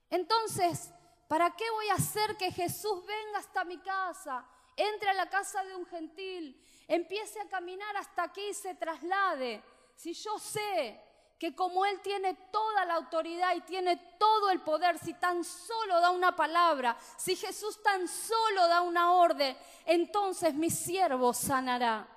Entonces, 0.09 0.91
¿para 1.27 1.55
qué 1.55 1.69
voy 1.69 1.89
a 1.89 1.95
hacer 1.95 2.35
que 2.35 2.51
Jesús 2.51 3.05
venga 3.05 3.39
hasta 3.39 3.63
mi 3.63 3.77
casa, 3.77 4.45
entre 4.75 5.09
a 5.09 5.13
la 5.13 5.29
casa 5.29 5.63
de 5.63 5.75
un 5.75 5.85
gentil, 5.85 6.61
empiece 6.87 7.39
a 7.39 7.49
caminar 7.49 7.95
hasta 7.97 8.23
aquí 8.23 8.47
y 8.49 8.53
se 8.53 8.75
traslade? 8.75 9.63
Si 9.95 10.13
yo 10.13 10.37
sé 10.39 11.01
que 11.39 11.55
como 11.55 11.85
Él 11.85 11.99
tiene 12.01 12.33
toda 12.51 12.85
la 12.85 12.95
autoridad 12.95 13.55
y 13.55 13.61
tiene 13.61 13.97
todo 14.17 14.49
el 14.51 14.61
poder, 14.61 14.97
si 14.99 15.13
tan 15.15 15.43
solo 15.43 15.99
da 15.99 16.11
una 16.11 16.35
palabra, 16.35 16.97
si 17.17 17.35
Jesús 17.35 17.81
tan 17.83 18.07
solo 18.07 18.67
da 18.67 18.81
una 18.81 19.13
orden, 19.13 19.57
entonces 19.85 20.53
mi 20.53 20.69
siervo 20.69 21.33
sanará. 21.33 22.07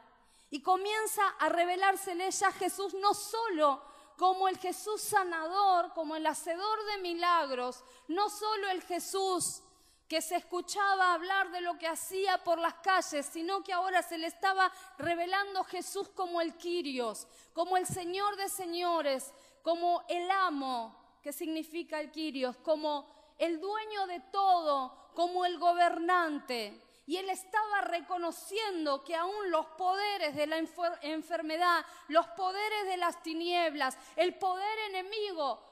Y 0.50 0.62
comienza 0.62 1.26
a 1.40 1.48
revelársele 1.48 2.30
ya 2.30 2.52
Jesús 2.52 2.94
no 2.94 3.12
solo 3.12 3.82
como 4.16 4.48
el 4.48 4.58
Jesús 4.58 5.00
sanador, 5.00 5.92
como 5.94 6.16
el 6.16 6.26
hacedor 6.26 6.84
de 6.86 6.98
milagros, 6.98 7.84
no 8.08 8.30
solo 8.30 8.68
el 8.70 8.82
Jesús 8.82 9.62
que 10.08 10.22
se 10.22 10.36
escuchaba 10.36 11.12
hablar 11.12 11.50
de 11.50 11.60
lo 11.60 11.78
que 11.78 11.86
hacía 11.86 12.42
por 12.42 12.58
las 12.58 12.74
calles, 12.74 13.26
sino 13.26 13.62
que 13.62 13.74
ahora 13.74 14.02
se 14.02 14.16
le 14.16 14.26
estaba 14.26 14.72
revelando 14.96 15.62
Jesús 15.64 16.08
como 16.08 16.40
el 16.40 16.56
Quirios, 16.56 17.28
como 17.52 17.76
el 17.76 17.86
Señor 17.86 18.36
de 18.36 18.48
señores, 18.48 19.34
como 19.62 20.02
el 20.08 20.30
amo, 20.30 21.18
que 21.22 21.32
significa 21.32 22.00
el 22.00 22.10
Quirios, 22.10 22.56
como 22.56 23.34
el 23.36 23.60
dueño 23.60 24.06
de 24.06 24.20
todo, 24.32 25.10
como 25.14 25.44
el 25.44 25.58
gobernante. 25.58 26.82
Y 27.06 27.16
él 27.16 27.28
estaba 27.28 27.82
reconociendo 27.82 29.04
que 29.04 29.14
aún 29.14 29.50
los 29.50 29.66
poderes 29.66 30.34
de 30.36 30.46
la 30.46 30.58
enfermedad, 31.02 31.84
los 32.08 32.26
poderes 32.28 32.84
de 32.86 32.96
las 32.96 33.22
tinieblas, 33.22 33.96
el 34.16 34.34
poder 34.38 34.78
enemigo, 34.90 35.67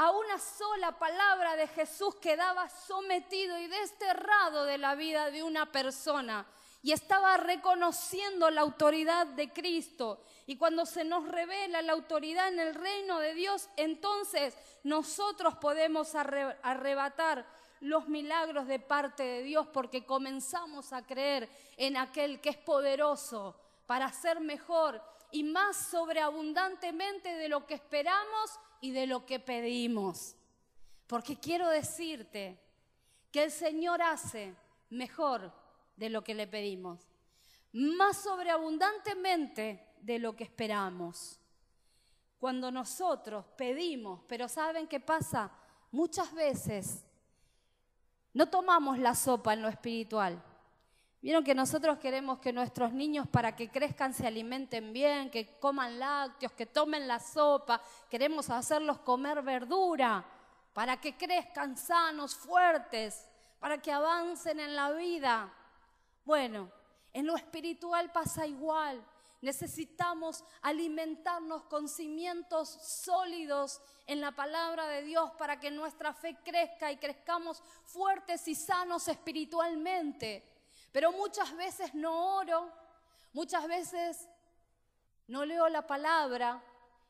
a 0.00 0.12
una 0.12 0.38
sola 0.38 0.98
palabra 0.98 1.56
de 1.56 1.68
Jesús 1.68 2.14
quedaba 2.14 2.70
sometido 2.70 3.58
y 3.58 3.66
desterrado 3.66 4.64
de 4.64 4.78
la 4.78 4.94
vida 4.94 5.30
de 5.30 5.42
una 5.42 5.70
persona. 5.70 6.46
Y 6.82 6.92
estaba 6.92 7.36
reconociendo 7.36 8.48
la 8.48 8.62
autoridad 8.62 9.26
de 9.26 9.52
Cristo. 9.52 10.24
Y 10.46 10.56
cuando 10.56 10.86
se 10.86 11.04
nos 11.04 11.28
revela 11.28 11.82
la 11.82 11.92
autoridad 11.92 12.48
en 12.48 12.60
el 12.60 12.74
reino 12.76 13.18
de 13.18 13.34
Dios, 13.34 13.68
entonces 13.76 14.56
nosotros 14.84 15.56
podemos 15.56 16.14
arrebatar 16.14 17.44
los 17.80 18.08
milagros 18.08 18.68
de 18.68 18.78
parte 18.78 19.22
de 19.22 19.42
Dios 19.42 19.66
porque 19.70 20.06
comenzamos 20.06 20.94
a 20.94 21.02
creer 21.02 21.46
en 21.76 21.98
aquel 21.98 22.40
que 22.40 22.48
es 22.48 22.56
poderoso 22.56 23.54
para 23.84 24.06
hacer 24.06 24.40
mejor 24.40 25.02
y 25.30 25.42
más 25.44 25.76
sobreabundantemente 25.76 27.36
de 27.36 27.50
lo 27.50 27.66
que 27.66 27.74
esperamos 27.74 28.58
y 28.80 28.90
de 28.92 29.06
lo 29.06 29.26
que 29.26 29.40
pedimos. 29.40 30.36
Porque 31.06 31.38
quiero 31.38 31.68
decirte 31.68 32.58
que 33.30 33.44
el 33.44 33.50
Señor 33.50 34.02
hace 34.02 34.54
mejor 34.90 35.52
de 35.96 36.10
lo 36.10 36.24
que 36.24 36.34
le 36.34 36.46
pedimos, 36.46 37.06
más 37.72 38.16
sobreabundantemente 38.18 39.86
de 40.00 40.18
lo 40.18 40.34
que 40.34 40.44
esperamos. 40.44 41.38
Cuando 42.38 42.70
nosotros 42.70 43.44
pedimos, 43.56 44.22
pero 44.26 44.48
¿saben 44.48 44.88
qué 44.88 44.98
pasa? 44.98 45.50
Muchas 45.92 46.32
veces 46.32 47.04
no 48.32 48.48
tomamos 48.48 48.98
la 48.98 49.14
sopa 49.14 49.52
en 49.52 49.62
lo 49.62 49.68
espiritual. 49.68 50.42
Vieron 51.22 51.44
que 51.44 51.54
nosotros 51.54 51.98
queremos 51.98 52.38
que 52.38 52.50
nuestros 52.52 52.92
niños 52.94 53.28
para 53.28 53.54
que 53.54 53.68
crezcan 53.68 54.14
se 54.14 54.26
alimenten 54.26 54.92
bien, 54.92 55.30
que 55.30 55.58
coman 55.58 55.98
lácteos, 55.98 56.52
que 56.52 56.64
tomen 56.64 57.06
la 57.06 57.20
sopa, 57.20 57.82
queremos 58.08 58.48
hacerlos 58.48 59.00
comer 59.00 59.42
verdura, 59.42 60.24
para 60.72 60.98
que 60.98 61.18
crezcan 61.18 61.76
sanos, 61.76 62.34
fuertes, 62.34 63.28
para 63.58 63.82
que 63.82 63.92
avancen 63.92 64.60
en 64.60 64.74
la 64.74 64.92
vida. 64.92 65.52
Bueno, 66.24 66.72
en 67.12 67.26
lo 67.26 67.36
espiritual 67.36 68.10
pasa 68.12 68.46
igual. 68.46 69.04
Necesitamos 69.42 70.42
alimentarnos 70.62 71.64
con 71.64 71.88
cimientos 71.88 72.68
sólidos 72.68 73.82
en 74.06 74.22
la 74.22 74.32
palabra 74.32 74.86
de 74.86 75.02
Dios 75.02 75.30
para 75.38 75.60
que 75.60 75.70
nuestra 75.70 76.14
fe 76.14 76.38
crezca 76.42 76.90
y 76.92 76.96
crezcamos 76.96 77.62
fuertes 77.84 78.48
y 78.48 78.54
sanos 78.54 79.06
espiritualmente. 79.08 80.49
Pero 80.92 81.12
muchas 81.12 81.54
veces 81.56 81.94
no 81.94 82.36
oro, 82.36 82.70
muchas 83.32 83.66
veces 83.66 84.28
no 85.28 85.44
leo 85.44 85.68
la 85.68 85.86
palabra, 85.86 86.62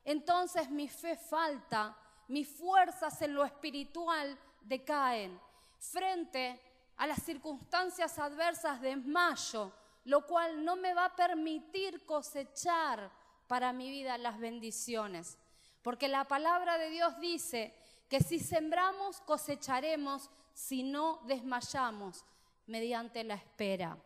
entonces 0.04 0.70
mi 0.70 0.88
fe 0.88 1.16
falta, 1.16 1.96
mis 2.28 2.48
fuerzas 2.48 3.20
en 3.22 3.34
lo 3.34 3.44
espiritual 3.44 4.38
decaen. 4.62 5.40
Frente 5.78 6.60
a 6.96 7.06
las 7.06 7.22
circunstancias 7.22 8.18
adversas 8.18 8.80
desmayo, 8.82 9.72
lo 10.04 10.26
cual 10.26 10.62
no 10.64 10.76
me 10.76 10.92
va 10.92 11.06
a 11.06 11.16
permitir 11.16 12.04
cosechar 12.04 13.10
para 13.46 13.72
mi 13.72 13.88
vida 13.88 14.18
las 14.18 14.38
bendiciones. 14.38 15.38
Porque 15.82 16.08
la 16.08 16.24
palabra 16.24 16.76
de 16.76 16.90
Dios 16.90 17.18
dice 17.20 17.74
que 18.10 18.20
si 18.20 18.38
sembramos, 18.38 19.20
cosecharemos, 19.22 20.28
si 20.52 20.82
no 20.82 21.20
desmayamos 21.24 22.24
mediante 22.70 23.24
la 23.24 23.34
espera. 23.34 23.98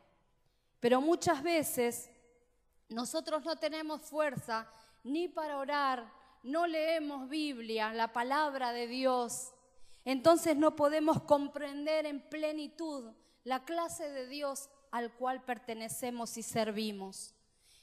Pero 0.80 1.00
muchas 1.00 1.42
veces 1.42 2.10
nosotros 2.88 3.44
no 3.44 3.56
tenemos 3.56 4.00
fuerza 4.00 4.68
ni 5.02 5.28
para 5.28 5.58
orar, 5.58 6.10
no 6.42 6.66
leemos 6.66 7.28
Biblia, 7.28 7.92
la 7.92 8.12
palabra 8.12 8.72
de 8.72 8.86
Dios. 8.86 9.52
Entonces 10.04 10.56
no 10.56 10.74
podemos 10.74 11.22
comprender 11.22 12.06
en 12.06 12.20
plenitud 12.28 13.12
la 13.44 13.64
clase 13.64 14.10
de 14.10 14.26
Dios 14.26 14.70
al 14.90 15.12
cual 15.12 15.44
pertenecemos 15.44 16.36
y 16.36 16.42
servimos. 16.42 17.34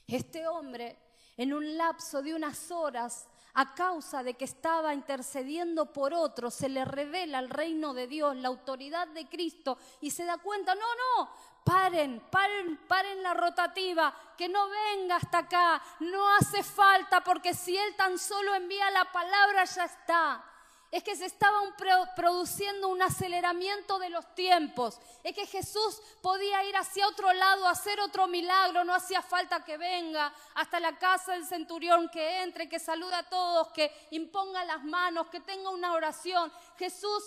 Este 0.06 0.46
hombre, 0.48 0.98
en 1.36 1.54
un 1.54 1.76
lapso 1.76 2.22
de 2.22 2.34
unas 2.34 2.70
horas, 2.70 3.28
a 3.54 3.74
causa 3.74 4.22
de 4.22 4.34
que 4.34 4.44
estaba 4.44 4.94
intercediendo 4.94 5.92
por 5.92 6.14
otros, 6.14 6.54
se 6.54 6.68
le 6.68 6.84
revela 6.84 7.38
el 7.38 7.50
reino 7.50 7.94
de 7.94 8.06
Dios, 8.06 8.36
la 8.36 8.48
autoridad 8.48 9.08
de 9.08 9.28
Cristo, 9.28 9.78
y 10.00 10.10
se 10.10 10.24
da 10.24 10.38
cuenta, 10.38 10.74
no, 10.74 10.80
no, 10.80 11.30
paren, 11.64 12.20
paren, 12.30 12.78
paren 12.88 13.22
la 13.22 13.34
rotativa, 13.34 14.14
que 14.36 14.48
no 14.48 14.68
venga 14.68 15.16
hasta 15.16 15.38
acá, 15.38 15.82
no 16.00 16.28
hace 16.36 16.62
falta, 16.62 17.22
porque 17.22 17.54
si 17.54 17.76
Él 17.76 17.94
tan 17.96 18.18
solo 18.18 18.54
envía 18.54 18.90
la 18.90 19.10
palabra, 19.12 19.64
ya 19.64 19.84
está 19.84 20.51
es 20.92 21.02
que 21.02 21.16
se 21.16 21.24
estaba 21.24 21.58
produciendo 22.14 22.88
un 22.88 23.00
aceleramiento 23.00 23.98
de 23.98 24.10
los 24.10 24.34
tiempos, 24.34 25.00
es 25.24 25.34
que 25.34 25.46
Jesús 25.46 26.02
podía 26.20 26.62
ir 26.64 26.76
hacia 26.76 27.08
otro 27.08 27.32
lado, 27.32 27.66
hacer 27.66 27.98
otro 27.98 28.28
milagro, 28.28 28.84
no 28.84 28.94
hacía 28.94 29.22
falta 29.22 29.64
que 29.64 29.78
venga 29.78 30.30
hasta 30.54 30.78
la 30.80 30.98
casa 30.98 31.32
del 31.32 31.46
centurión, 31.46 32.10
que 32.10 32.42
entre, 32.42 32.68
que 32.68 32.78
saluda 32.78 33.20
a 33.20 33.28
todos, 33.30 33.68
que 33.68 33.90
imponga 34.10 34.66
las 34.66 34.84
manos, 34.84 35.28
que 35.28 35.40
tenga 35.40 35.70
una 35.70 35.94
oración. 35.94 36.52
Jesús 36.76 37.24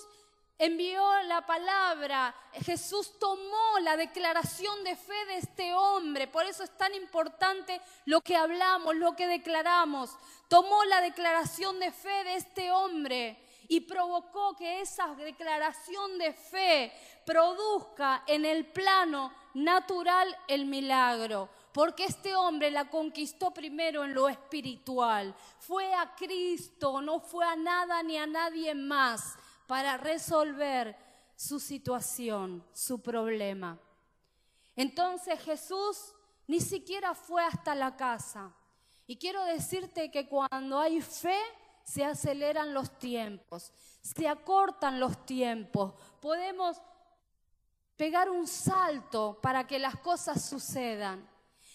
envió 0.59 1.23
la 1.23 1.43
palabra, 1.47 2.35
Jesús 2.63 3.17
tomó 3.17 3.79
la 3.81 3.97
declaración 3.97 4.83
de 4.83 4.95
fe 4.95 5.25
de 5.25 5.37
este 5.37 5.73
hombre, 5.73 6.27
por 6.27 6.45
eso 6.45 6.63
es 6.63 6.77
tan 6.77 6.93
importante 6.93 7.81
lo 8.05 8.21
que 8.21 8.35
hablamos, 8.35 8.95
lo 8.95 9.15
que 9.15 9.25
declaramos, 9.25 10.11
tomó 10.49 10.85
la 10.85 11.01
declaración 11.01 11.79
de 11.79 11.91
fe 11.91 12.23
de 12.25 12.35
este 12.35 12.71
hombre 12.71 13.41
y 13.67 13.81
provocó 13.81 14.55
que 14.55 14.81
esa 14.81 15.13
declaración 15.15 16.17
de 16.17 16.33
fe 16.33 16.91
produzca 17.25 18.23
en 18.27 18.45
el 18.45 18.65
plano 18.65 19.31
natural 19.53 20.35
el 20.47 20.65
milagro. 20.65 21.49
porque 21.71 22.05
este 22.05 22.33
hombre 22.33 22.71
la 22.71 22.89
conquistó 22.89 23.51
primero 23.51 24.05
en 24.05 24.13
lo 24.13 24.29
espiritual. 24.29 25.35
Fue 25.59 25.93
a 25.93 26.15
Cristo, 26.15 27.01
no 27.01 27.19
fue 27.19 27.45
a 27.45 27.57
nada 27.57 28.01
ni 28.01 28.17
a 28.17 28.25
nadie 28.25 28.73
más 28.73 29.35
para 29.67 29.97
resolver 29.97 30.95
su 31.35 31.59
situación, 31.59 32.65
su 32.71 33.01
problema. 33.01 33.77
Entonces 34.77 35.37
Jesús 35.41 36.13
ni 36.47 36.61
siquiera 36.61 37.13
fue 37.13 37.43
hasta 37.43 37.75
la 37.75 37.95
casa. 37.95 38.53
Y 39.07 39.17
quiero 39.17 39.43
decirte 39.43 40.09
que 40.09 40.27
cuando 40.27 40.79
hay 40.79 41.01
fe, 41.01 41.39
se 41.85 42.03
aceleran 42.03 42.73
los 42.73 42.97
tiempos, 42.97 43.71
se 44.01 44.27
acortan 44.27 44.99
los 44.99 45.23
tiempos. 45.23 45.93
Podemos 46.19 46.81
pegar 47.95 48.29
un 48.29 48.47
salto 48.47 49.39
para 49.39 49.67
que 49.67 49.77
las 49.77 49.95
cosas 49.97 50.43
sucedan. 50.43 51.29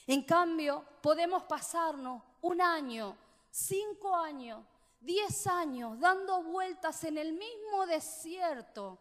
En 0.08 0.24
cambio, 0.24 0.84
podemos 1.00 1.44
pasarnos 1.44 2.22
un 2.42 2.60
año, 2.60 3.16
cinco 3.50 4.16
años, 4.16 4.64
diez 4.98 5.46
años 5.46 5.98
dando 6.00 6.42
vueltas 6.42 7.04
en 7.04 7.16
el 7.16 7.32
mismo 7.32 7.86
desierto 7.86 8.98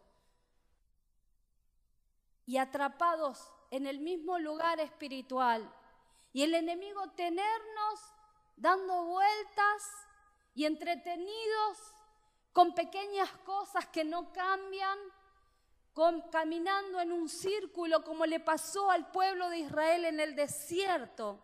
y 2.46 2.58
atrapados 2.58 3.52
en 3.72 3.88
el 3.88 4.00
mismo 4.00 4.38
lugar 4.38 4.80
espiritual. 4.80 5.74
Y 6.34 6.44
el 6.44 6.54
enemigo 6.54 7.10
tenernos 7.14 8.00
dando 8.56 9.06
vueltas 9.06 10.09
y 10.60 10.66
entretenidos 10.66 11.78
con 12.52 12.76
pequeñas 12.76 13.30
cosas 13.46 13.88
que 13.88 14.04
no 14.04 14.34
cambian, 14.34 15.00
caminando 16.30 17.00
en 17.00 17.14
un 17.14 17.30
círculo 17.30 18.04
como 18.04 18.26
le 18.26 18.42
pasó 18.42 18.92
al 18.92 19.10
pueblo 19.10 19.48
de 19.48 19.60
Israel 19.60 20.04
en 20.04 20.20
el 20.20 20.36
desierto, 20.36 21.40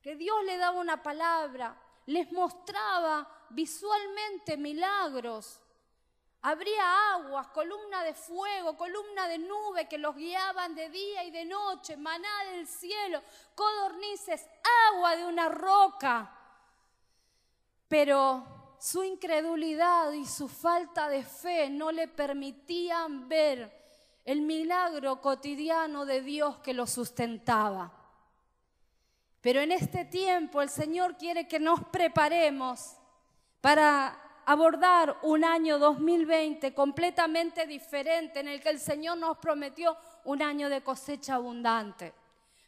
que 0.00 0.14
Dios 0.14 0.36
le 0.44 0.56
daba 0.56 0.78
una 0.78 1.02
palabra, 1.02 1.76
les 2.06 2.30
mostraba 2.30 3.28
visualmente 3.50 4.56
milagros. 4.56 5.60
Habría 6.42 7.14
aguas, 7.14 7.48
columna 7.48 8.04
de 8.04 8.14
fuego, 8.14 8.76
columna 8.76 9.26
de 9.26 9.38
nube 9.38 9.88
que 9.88 9.98
los 9.98 10.14
guiaban 10.14 10.76
de 10.76 10.90
día 10.90 11.24
y 11.24 11.32
de 11.32 11.44
noche, 11.44 11.96
maná 11.96 12.44
del 12.52 12.68
cielo, 12.68 13.20
codornices, 13.56 14.46
agua 14.92 15.16
de 15.16 15.26
una 15.26 15.48
roca. 15.48 16.43
Pero 17.88 18.76
su 18.78 19.02
incredulidad 19.02 20.12
y 20.12 20.26
su 20.26 20.48
falta 20.48 21.08
de 21.08 21.24
fe 21.24 21.70
no 21.70 21.90
le 21.90 22.08
permitían 22.08 23.28
ver 23.28 23.84
el 24.24 24.40
milagro 24.40 25.20
cotidiano 25.20 26.04
de 26.04 26.22
Dios 26.22 26.58
que 26.58 26.74
lo 26.74 26.86
sustentaba. 26.86 27.92
Pero 29.40 29.60
en 29.60 29.72
este 29.72 30.06
tiempo 30.06 30.62
el 30.62 30.70
Señor 30.70 31.16
quiere 31.16 31.46
que 31.46 31.60
nos 31.60 31.84
preparemos 31.84 32.96
para 33.60 34.18
abordar 34.46 35.18
un 35.22 35.44
año 35.44 35.78
2020 35.78 36.74
completamente 36.74 37.66
diferente 37.66 38.40
en 38.40 38.48
el 38.48 38.60
que 38.60 38.70
el 38.70 38.80
Señor 38.80 39.18
nos 39.18 39.38
prometió 39.38 39.96
un 40.24 40.42
año 40.42 40.68
de 40.68 40.82
cosecha 40.82 41.34
abundante. 41.34 42.14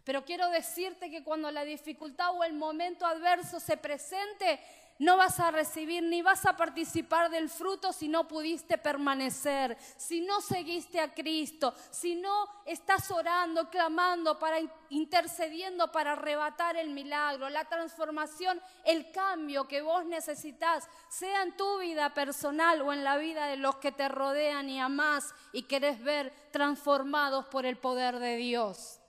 Pero 0.05 0.24
quiero 0.24 0.48
decirte 0.50 1.11
que 1.11 1.24
cuando 1.24 1.50
la 1.50 1.64
dificultad 1.64 2.35
o 2.35 2.44
el 2.44 2.52
momento 2.52 3.05
adverso 3.05 3.59
se 3.59 3.76
presente, 3.76 4.61
no 4.98 5.16
vas 5.16 5.38
a 5.40 5.50
recibir 5.50 6.02
ni 6.02 6.22
vas 6.22 6.46
a 6.46 6.56
participar 6.56 7.30
del 7.30 7.48
fruto 7.48 7.92
si 7.92 8.09
no 8.09 8.26
pudiste 8.26 8.78
permanecer, 8.78 9.76
si 9.96 10.20
no 10.20 10.40
seguiste 10.40 11.00
a 11.00 11.12
Cristo, 11.12 11.74
si 11.90 12.14
no 12.14 12.48
estás 12.64 13.11
orando, 13.11 13.68
clamando, 13.70 14.38
para 14.38 14.59
intercediendo 14.90 15.90
para 15.90 16.12
arrebatar 16.12 16.76
el 16.76 16.90
milagro, 16.90 17.48
la 17.48 17.64
transformación, 17.64 18.61
el 18.85 19.11
cambio 19.11 19.66
que 19.66 19.82
vos 19.82 20.04
necesitas, 20.06 20.88
sea 21.09 21.42
en 21.42 21.56
tu 21.56 21.78
vida 21.78 22.14
personal 22.14 22.82
o 22.82 22.92
en 22.92 23.04
la 23.04 23.16
vida 23.16 23.46
de 23.46 23.56
los 23.56 23.76
que 23.76 23.92
te 23.92 24.09
rodean 24.09 24.68
y 24.70 24.80
amás 24.80 25.35
y 25.52 25.62
querés 25.64 26.02
ver 26.02 26.32
transformados 26.52 27.46
por 27.46 27.66
el 27.66 27.76
poder 27.76 28.18
de 28.18 28.37
Dios. 28.37 29.00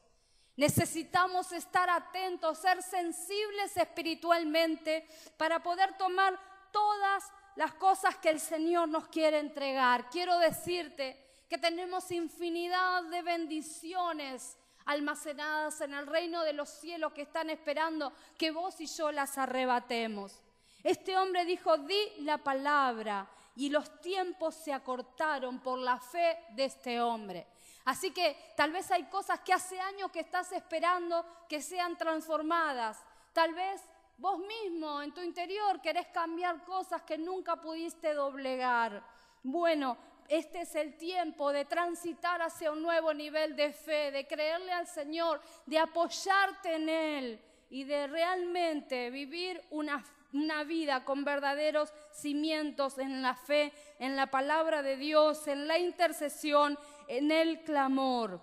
Necesitamos 0.57 1.51
estar 1.51 1.87
atentos, 1.87 2.57
ser 2.57 2.81
sensibles 2.81 3.77
espiritualmente 3.77 5.07
para 5.37 5.61
poder 5.61 5.95
tomar 5.97 6.37
todas 6.71 7.23
las 7.55 7.73
cosas 7.75 8.17
que 8.17 8.29
el 8.29 8.39
Señor 8.39 8.89
nos 8.89 9.07
quiere 9.07 9.37
entregar. 9.37 10.09
Quiero 10.09 10.39
decirte 10.39 11.43
que 11.47 11.59
tenemos 11.59 12.11
infinidad 12.11 13.03
de 13.03 13.21
bendiciones 13.21 14.57
almacenadas 14.85 15.79
en 15.81 15.93
el 15.93 16.07
reino 16.07 16.41
de 16.43 16.53
los 16.53 16.69
cielos 16.69 17.13
que 17.13 17.21
están 17.21 17.51
esperando 17.51 18.11
que 18.35 18.49
vos 18.49 18.81
y 18.81 18.87
yo 18.87 19.11
las 19.11 19.37
arrebatemos. 19.37 20.41
Este 20.83 21.17
hombre 21.17 21.45
dijo, 21.45 21.77
di 21.77 22.21
la 22.21 22.39
palabra 22.39 23.29
y 23.55 23.69
los 23.69 24.01
tiempos 24.01 24.55
se 24.55 24.73
acortaron 24.73 25.59
por 25.59 25.77
la 25.77 25.99
fe 25.99 26.39
de 26.55 26.65
este 26.65 26.99
hombre. 27.01 27.45
Así 27.87 28.11
que 28.11 28.35
tal 28.57 28.73
vez 28.73 28.91
hay 28.91 29.05
cosas 29.05 29.39
que 29.39 29.53
hace 29.53 29.79
años 29.79 30.11
que 30.11 30.19
estás 30.19 30.51
esperando 30.51 31.25
que 31.47 31.61
sean 31.61 31.97
transformadas. 31.97 33.01
Tal 33.31 33.53
vez 33.53 33.81
vos 34.17 34.39
mismo 34.39 35.01
en 35.01 35.13
tu 35.13 35.21
interior 35.21 35.79
querés 35.79 36.07
cambiar 36.07 36.65
cosas 36.65 37.03
que 37.03 37.17
nunca 37.17 37.55
pudiste 37.55 38.13
doblegar. 38.13 39.01
Bueno, 39.41 39.97
este 40.27 40.63
es 40.63 40.75
el 40.75 40.97
tiempo 40.97 41.53
de 41.53 41.63
transitar 41.63 42.41
hacia 42.41 42.73
un 42.73 42.81
nuevo 42.81 43.13
nivel 43.13 43.55
de 43.55 43.71
fe, 43.71 44.11
de 44.11 44.27
creerle 44.27 44.73
al 44.73 44.87
Señor, 44.87 45.39
de 45.65 45.79
apoyarte 45.79 46.75
en 46.75 46.89
Él 46.89 47.41
y 47.69 47.85
de 47.85 48.07
realmente 48.07 49.09
vivir 49.11 49.61
una, 49.69 50.03
una, 50.33 50.65
vida 50.65 51.05
con 51.05 51.23
verdaderos 51.23 51.93
cimientos 52.11 52.97
en 52.97 53.21
la 53.21 53.33
fe, 53.35 53.71
en 53.99 54.17
la 54.17 54.27
palabra 54.27 54.81
de 54.81 54.97
Dios, 54.97 55.47
en 55.47 55.69
la 55.69 55.77
intercesión 55.77 56.77
en 57.07 57.31
el 57.31 57.63
clamor. 57.63 58.41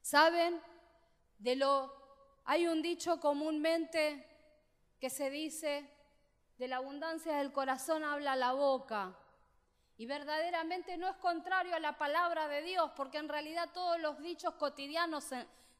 ¿Saben? 0.00 0.60
De 1.38 1.56
lo 1.56 2.02
hay 2.44 2.66
un 2.66 2.82
dicho 2.82 3.20
comúnmente 3.20 4.26
que 4.98 5.10
se 5.10 5.30
dice, 5.30 5.88
de 6.58 6.68
la 6.68 6.76
abundancia 6.76 7.36
del 7.36 7.52
corazón 7.52 8.04
habla 8.04 8.36
la 8.36 8.52
boca. 8.52 9.16
Y 9.96 10.06
verdaderamente 10.06 10.96
no 10.96 11.08
es 11.08 11.16
contrario 11.16 11.74
a 11.74 11.80
la 11.80 11.98
palabra 11.98 12.48
de 12.48 12.62
Dios, 12.62 12.90
porque 12.96 13.18
en 13.18 13.28
realidad 13.28 13.70
todos 13.72 14.00
los 14.00 14.18
dichos 14.20 14.54
cotidianos 14.54 15.30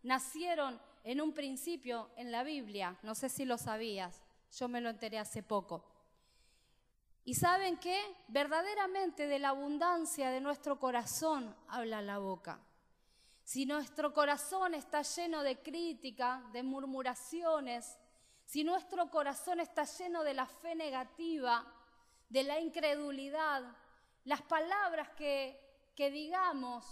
nacieron 0.02 0.80
en 1.04 1.20
un 1.20 1.32
principio 1.32 2.10
en 2.16 2.30
la 2.30 2.44
Biblia. 2.44 2.96
No 3.02 3.14
sé 3.14 3.28
si 3.28 3.44
lo 3.44 3.58
sabías, 3.58 4.22
yo 4.56 4.68
me 4.68 4.80
lo 4.80 4.90
enteré 4.90 5.18
hace 5.18 5.42
poco. 5.42 5.84
Y 7.24 7.34
saben 7.34 7.76
que 7.78 7.98
verdaderamente 8.28 9.26
de 9.26 9.38
la 9.38 9.50
abundancia 9.50 10.30
de 10.30 10.40
nuestro 10.40 10.80
corazón 10.80 11.54
habla 11.68 12.02
la 12.02 12.18
boca. 12.18 12.60
Si 13.44 13.64
nuestro 13.66 14.12
corazón 14.12 14.74
está 14.74 15.02
lleno 15.02 15.42
de 15.42 15.62
crítica, 15.62 16.42
de 16.52 16.62
murmuraciones, 16.62 17.98
si 18.44 18.64
nuestro 18.64 19.10
corazón 19.10 19.60
está 19.60 19.84
lleno 19.84 20.24
de 20.24 20.34
la 20.34 20.46
fe 20.46 20.74
negativa, 20.74 21.64
de 22.28 22.42
la 22.42 22.58
incredulidad, 22.58 23.62
las 24.24 24.42
palabras 24.42 25.10
que, 25.10 25.92
que 25.94 26.10
digamos, 26.10 26.84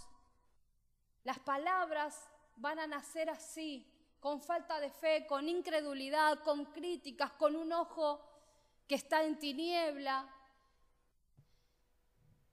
las 1.24 1.38
palabras 1.40 2.30
van 2.56 2.78
a 2.78 2.86
nacer 2.86 3.30
así, 3.30 3.86
con 4.20 4.42
falta 4.42 4.78
de 4.80 4.90
fe, 4.90 5.26
con 5.26 5.48
incredulidad, 5.48 6.42
con 6.44 6.66
críticas, 6.66 7.32
con 7.32 7.56
un 7.56 7.72
ojo 7.72 8.29
que 8.90 8.96
está 8.96 9.22
en 9.22 9.38
tiniebla. 9.38 10.28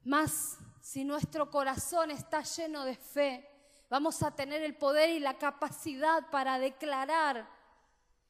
Más 0.04 0.60
si 0.82 1.04
nuestro 1.04 1.50
corazón 1.50 2.12
está 2.12 2.44
lleno 2.44 2.86
de 2.86 2.96
fe, 2.96 3.50
vamos 3.90 4.22
a 4.22 4.30
tener 4.30 4.62
el 4.62 4.78
poder 4.78 5.10
y 5.10 5.20
la 5.20 5.40
capacidad 5.40 6.30
para 6.30 6.60
declarar 6.60 7.50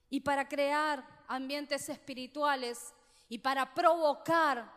y 0.10 0.22
para 0.22 0.48
crear 0.48 1.06
ambientes 1.28 1.90
espirituales 1.90 2.94
y 3.28 3.40
para 3.40 3.74
provocar 3.74 4.72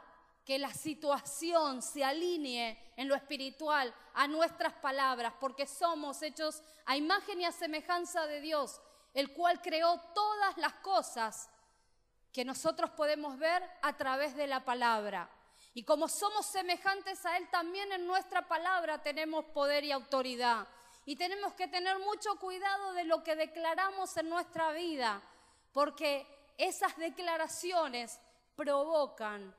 que 0.45 0.59
la 0.59 0.75
situación 0.75 1.83
se 1.83 2.03
alinee 2.03 2.95
en 2.97 3.07
lo 3.07 3.15
espiritual 3.15 3.95
a 4.13 4.27
nuestras 4.27 4.73
palabras, 4.73 5.35
porque 5.39 5.69
somos 5.69 6.21
hechos 6.23 6.65
a 6.85 6.97
imagen 6.97 7.43
y 7.43 7.45
a 7.45 7.53
semejanza 7.53 8.27
de 8.27 8.41
Dios, 8.41 8.81
el 9.15 9.33
cual 9.33 9.63
creó 9.63 10.01
todas 10.17 10.57
las 10.57 10.73
cosas 10.83 11.49
que 12.33 12.45
nosotros 12.45 12.91
podemos 12.91 13.39
ver 13.39 13.63
a 13.83 13.97
través 13.97 14.37
de 14.37 14.47
la 14.47 14.65
palabra. 14.65 15.29
Y 15.75 15.85
como 15.85 16.09
somos 16.09 16.47
semejantes 16.47 17.25
a 17.27 17.37
Él, 17.37 17.49
también 17.51 17.93
en 17.93 18.07
nuestra 18.07 18.47
palabra 18.49 19.03
tenemos 19.03 19.45
poder 19.47 19.85
y 19.85 19.93
autoridad. 19.93 20.67
Y 21.05 21.17
tenemos 21.17 21.55
que 21.55 21.69
tener 21.69 21.99
mucho 21.99 22.39
cuidado 22.39 22.93
de 22.93 23.05
lo 23.05 23.23
que 23.23 23.37
declaramos 23.37 24.17
en 24.17 24.29
nuestra 24.29 24.73
vida, 24.73 25.23
porque 25.73 26.27
esas 26.59 26.97
declaraciones 26.97 28.21
provocan 28.55 29.55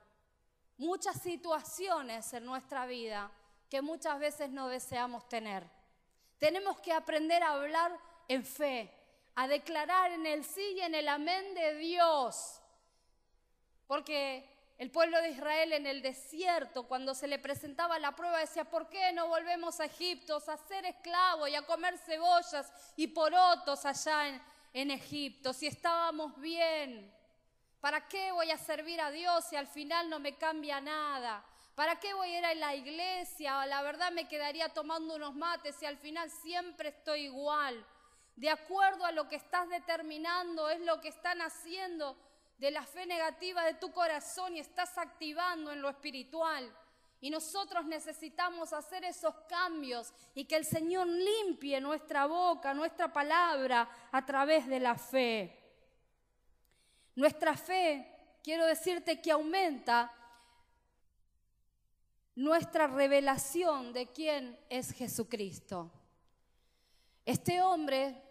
muchas 0.77 1.21
situaciones 1.21 2.33
en 2.33 2.45
nuestra 2.45 2.85
vida 2.85 3.31
que 3.69 3.81
muchas 3.81 4.19
veces 4.19 4.49
no 4.49 4.67
deseamos 4.67 5.27
tener. 5.29 5.65
Tenemos 6.37 6.79
que 6.79 6.91
aprender 6.91 7.41
a 7.43 7.53
hablar 7.53 7.97
en 8.27 8.43
fe, 8.43 8.93
a 9.35 9.47
declarar 9.47 10.11
en 10.11 10.25
el 10.25 10.43
sí 10.43 10.73
y 10.75 10.81
en 10.81 10.95
el 10.95 11.07
amén 11.07 11.53
de 11.53 11.75
Dios. 11.75 12.60
Porque 13.91 14.49
el 14.77 14.89
pueblo 14.89 15.21
de 15.21 15.31
Israel 15.31 15.73
en 15.73 15.85
el 15.85 16.01
desierto, 16.01 16.83
cuando 16.83 17.13
se 17.13 17.27
le 17.27 17.39
presentaba 17.39 17.99
la 17.99 18.15
prueba, 18.15 18.39
decía, 18.39 18.63
¿por 18.63 18.87
qué 18.87 19.11
no 19.11 19.27
volvemos 19.27 19.81
a 19.81 19.85
Egipto 19.85 20.41
a 20.47 20.55
ser 20.55 20.85
esclavos 20.85 21.49
y 21.49 21.55
a 21.55 21.65
comer 21.65 21.97
cebollas 21.97 22.71
y 22.95 23.07
porotos 23.07 23.85
allá 23.85 24.41
en, 24.71 24.91
Egipto? 24.91 25.51
Si 25.51 25.67
estábamos 25.67 26.39
bien, 26.39 27.13
¿para 27.81 28.07
qué 28.07 28.31
voy 28.31 28.49
a 28.49 28.57
servir 28.57 29.01
a 29.01 29.11
Dios 29.11 29.43
si 29.49 29.57
al 29.57 29.67
final 29.67 30.09
no 30.09 30.19
me 30.19 30.37
cambia 30.37 30.79
nada? 30.79 31.43
¿Para 31.75 31.99
qué 31.99 32.13
voy 32.13 32.29
a 32.29 32.39
ir 32.39 32.45
a 32.45 32.55
la 32.55 32.73
iglesia? 32.73 33.65
La 33.65 33.81
verdad 33.81 34.13
me 34.13 34.29
quedaría 34.29 34.69
tomando 34.69 35.15
unos 35.15 35.35
mates 35.35 35.75
y 35.81 35.85
al 35.85 35.97
final 35.97 36.31
siempre 36.31 36.87
estoy 36.87 37.23
igual. 37.23 37.85
De 38.37 38.49
acuerdo 38.49 39.03
a 39.03 39.11
lo 39.11 39.27
que 39.27 39.35
estás 39.35 39.67
determinando, 39.67 40.69
es 40.69 40.79
lo 40.79 41.01
que 41.01 41.09
están 41.09 41.41
haciendo 41.41 42.15
de 42.61 42.69
la 42.69 42.83
fe 42.83 43.07
negativa 43.07 43.65
de 43.65 43.73
tu 43.73 43.91
corazón 43.91 44.55
y 44.55 44.59
estás 44.59 44.95
activando 44.99 45.71
en 45.71 45.81
lo 45.81 45.89
espiritual. 45.89 46.71
Y 47.19 47.31
nosotros 47.31 47.85
necesitamos 47.85 48.71
hacer 48.71 49.03
esos 49.03 49.33
cambios 49.49 50.13
y 50.35 50.45
que 50.45 50.57
el 50.57 50.65
Señor 50.65 51.07
limpie 51.07 51.81
nuestra 51.81 52.27
boca, 52.27 52.75
nuestra 52.75 53.11
palabra 53.11 53.89
a 54.11 54.23
través 54.27 54.67
de 54.67 54.79
la 54.79 54.95
fe. 54.95 55.59
Nuestra 57.15 57.57
fe, 57.57 58.37
quiero 58.43 58.67
decirte 58.67 59.23
que 59.23 59.31
aumenta 59.31 60.13
nuestra 62.35 62.85
revelación 62.85 63.91
de 63.91 64.11
quién 64.11 64.59
es 64.69 64.91
Jesucristo. 64.91 65.91
Este 67.25 67.63
hombre, 67.63 68.21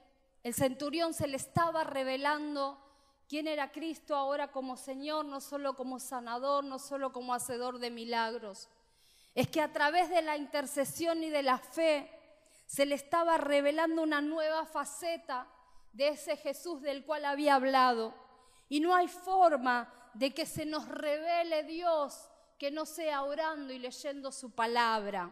el 0.44 0.54
centurión, 0.54 1.14
se 1.14 1.26
le 1.26 1.36
estaba 1.36 1.82
revelando 1.82 2.89
quién 3.30 3.46
era 3.46 3.70
Cristo 3.70 4.16
ahora 4.16 4.50
como 4.50 4.76
Señor, 4.76 5.24
no 5.24 5.40
solo 5.40 5.76
como 5.76 6.00
sanador, 6.00 6.64
no 6.64 6.80
solo 6.80 7.12
como 7.12 7.32
hacedor 7.32 7.78
de 7.78 7.88
milagros. 7.88 8.68
Es 9.36 9.46
que 9.46 9.60
a 9.60 9.72
través 9.72 10.10
de 10.10 10.20
la 10.20 10.36
intercesión 10.36 11.22
y 11.22 11.30
de 11.30 11.44
la 11.44 11.58
fe 11.58 12.10
se 12.66 12.84
le 12.86 12.96
estaba 12.96 13.38
revelando 13.38 14.02
una 14.02 14.20
nueva 14.20 14.66
faceta 14.66 15.46
de 15.92 16.08
ese 16.08 16.36
Jesús 16.38 16.82
del 16.82 17.04
cual 17.04 17.24
había 17.24 17.54
hablado. 17.54 18.12
Y 18.68 18.80
no 18.80 18.96
hay 18.96 19.06
forma 19.06 20.10
de 20.12 20.34
que 20.34 20.44
se 20.44 20.66
nos 20.66 20.88
revele 20.88 21.62
Dios 21.62 22.28
que 22.58 22.72
no 22.72 22.84
sea 22.84 23.22
orando 23.22 23.72
y 23.72 23.78
leyendo 23.78 24.32
su 24.32 24.50
palabra. 24.50 25.30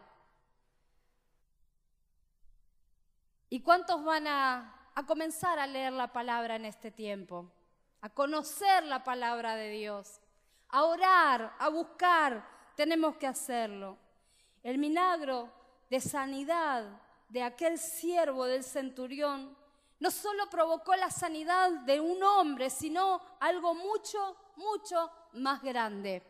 ¿Y 3.49 3.61
cuántos 3.61 4.01
van 4.05 4.25
a, 4.25 4.89
a 4.95 5.05
comenzar 5.05 5.59
a 5.59 5.67
leer 5.67 5.91
la 5.91 6.13
palabra 6.13 6.55
en 6.55 6.63
este 6.63 6.91
tiempo? 6.91 7.58
A 8.01 8.09
conocer 8.09 8.83
la 8.85 9.03
palabra 9.03 9.55
de 9.55 9.69
Dios, 9.69 10.21
a 10.69 10.83
orar, 10.83 11.55
a 11.59 11.69
buscar, 11.69 12.47
tenemos 12.75 13.17
que 13.17 13.27
hacerlo. 13.27 13.97
El 14.63 14.77
milagro 14.77 15.51
de 15.89 15.99
sanidad 15.99 16.85
de 17.29 17.43
aquel 17.43 17.77
siervo 17.77 18.45
del 18.45 18.63
centurión 18.63 19.57
no 19.99 20.11
solo 20.11 20.49
provocó 20.49 20.95
la 20.95 21.11
sanidad 21.11 21.71
de 21.71 21.99
un 21.99 22.23
hombre, 22.23 22.69
sino 22.69 23.19
algo 23.39 23.73
mucho, 23.73 24.37
mucho 24.55 25.11
más 25.33 25.61
grande. 25.61 26.23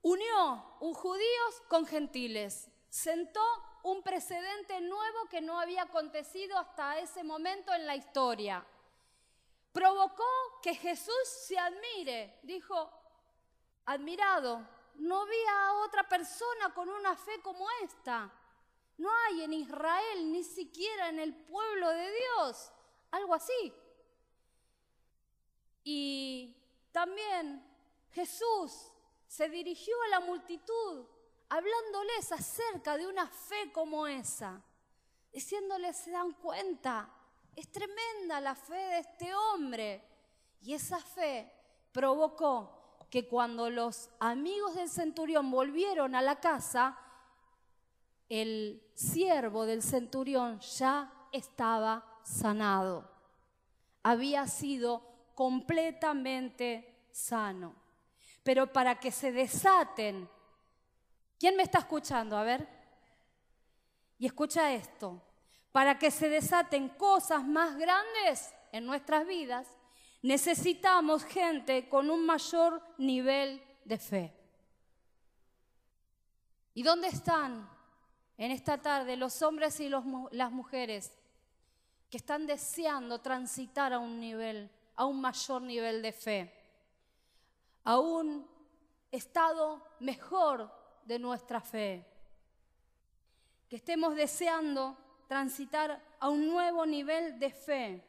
Unió 0.00 0.76
un 0.80 0.94
judíos 0.94 1.62
con 1.68 1.86
gentiles, 1.86 2.70
sentó 2.88 3.42
un 3.82 4.02
precedente 4.02 4.80
nuevo 4.80 5.26
que 5.28 5.40
no 5.40 5.60
había 5.60 5.82
acontecido 5.82 6.56
hasta 6.58 6.98
ese 6.98 7.22
momento 7.22 7.74
en 7.74 7.86
la 7.86 7.96
historia 7.96 8.64
provocó 9.72 10.24
que 10.62 10.74
Jesús 10.74 11.28
se 11.46 11.58
admire. 11.58 12.38
Dijo, 12.42 12.90
admirado, 13.86 14.66
no 14.96 15.22
había 15.22 15.72
otra 15.84 16.08
persona 16.08 16.72
con 16.74 16.88
una 16.88 17.16
fe 17.16 17.40
como 17.42 17.66
esta. 17.82 18.30
No 18.98 19.10
hay 19.24 19.42
en 19.42 19.52
Israel, 19.54 20.30
ni 20.30 20.44
siquiera 20.44 21.08
en 21.08 21.18
el 21.18 21.34
pueblo 21.34 21.88
de 21.88 22.12
Dios, 22.12 22.70
algo 23.10 23.34
así. 23.34 23.72
Y 25.84 26.56
también 26.92 27.64
Jesús 28.12 28.92
se 29.26 29.48
dirigió 29.48 30.00
a 30.02 30.08
la 30.08 30.20
multitud 30.20 31.06
hablándoles 31.48 32.32
acerca 32.32 32.96
de 32.96 33.06
una 33.06 33.26
fe 33.26 33.70
como 33.72 34.06
esa, 34.06 34.62
diciéndoles, 35.32 35.96
se 35.98 36.10
dan 36.10 36.32
cuenta, 36.32 37.10
es 37.56 37.70
tremenda 37.70 38.40
la 38.40 38.54
fe 38.54 38.74
de 38.74 38.98
este 38.98 39.34
hombre. 39.34 40.02
Y 40.62 40.74
esa 40.74 40.98
fe 40.98 41.52
provocó 41.92 42.96
que 43.10 43.28
cuando 43.28 43.68
los 43.68 44.08
amigos 44.20 44.74
del 44.74 44.88
centurión 44.88 45.50
volvieron 45.50 46.14
a 46.14 46.22
la 46.22 46.40
casa, 46.40 46.98
el 48.28 48.82
siervo 48.94 49.66
del 49.66 49.82
centurión 49.82 50.60
ya 50.60 51.12
estaba 51.32 52.20
sanado. 52.22 53.10
Había 54.02 54.46
sido 54.46 55.02
completamente 55.34 57.06
sano. 57.10 57.74
Pero 58.42 58.72
para 58.72 58.98
que 58.98 59.10
se 59.10 59.30
desaten, 59.30 60.28
¿quién 61.38 61.56
me 61.56 61.62
está 61.62 61.80
escuchando? 61.80 62.36
A 62.36 62.44
ver. 62.44 62.66
Y 64.18 64.26
escucha 64.26 64.72
esto 64.72 65.20
para 65.72 65.98
que 65.98 66.10
se 66.10 66.28
desaten 66.28 66.90
cosas 66.90 67.44
más 67.44 67.76
grandes 67.76 68.54
en 68.72 68.84
nuestras 68.84 69.26
vidas, 69.26 69.66
necesitamos 70.20 71.24
gente 71.24 71.88
con 71.88 72.10
un 72.10 72.24
mayor 72.26 72.82
nivel 72.98 73.62
de 73.84 73.98
fe. 73.98 74.36
¿Y 76.74 76.82
dónde 76.82 77.08
están 77.08 77.68
en 78.36 78.50
esta 78.50 78.78
tarde 78.78 79.16
los 79.16 79.40
hombres 79.42 79.80
y 79.80 79.88
las 79.88 80.52
mujeres 80.52 81.12
que 82.10 82.18
están 82.18 82.46
deseando 82.46 83.20
transitar 83.20 83.94
a 83.94 83.98
un 83.98 84.20
nivel, 84.20 84.70
a 84.94 85.06
un 85.06 85.20
mayor 85.20 85.62
nivel 85.62 86.02
de 86.02 86.12
fe, 86.12 86.52
a 87.84 87.98
un 87.98 88.46
estado 89.10 89.82
mejor 90.00 90.70
de 91.04 91.18
nuestra 91.18 91.60
fe? 91.60 92.06
Que 93.68 93.76
estemos 93.76 94.14
deseando 94.14 94.96
transitar 95.32 95.98
a 96.20 96.28
un 96.28 96.46
nuevo 96.46 96.84
nivel 96.84 97.38
de 97.38 97.48
fe. 97.48 98.04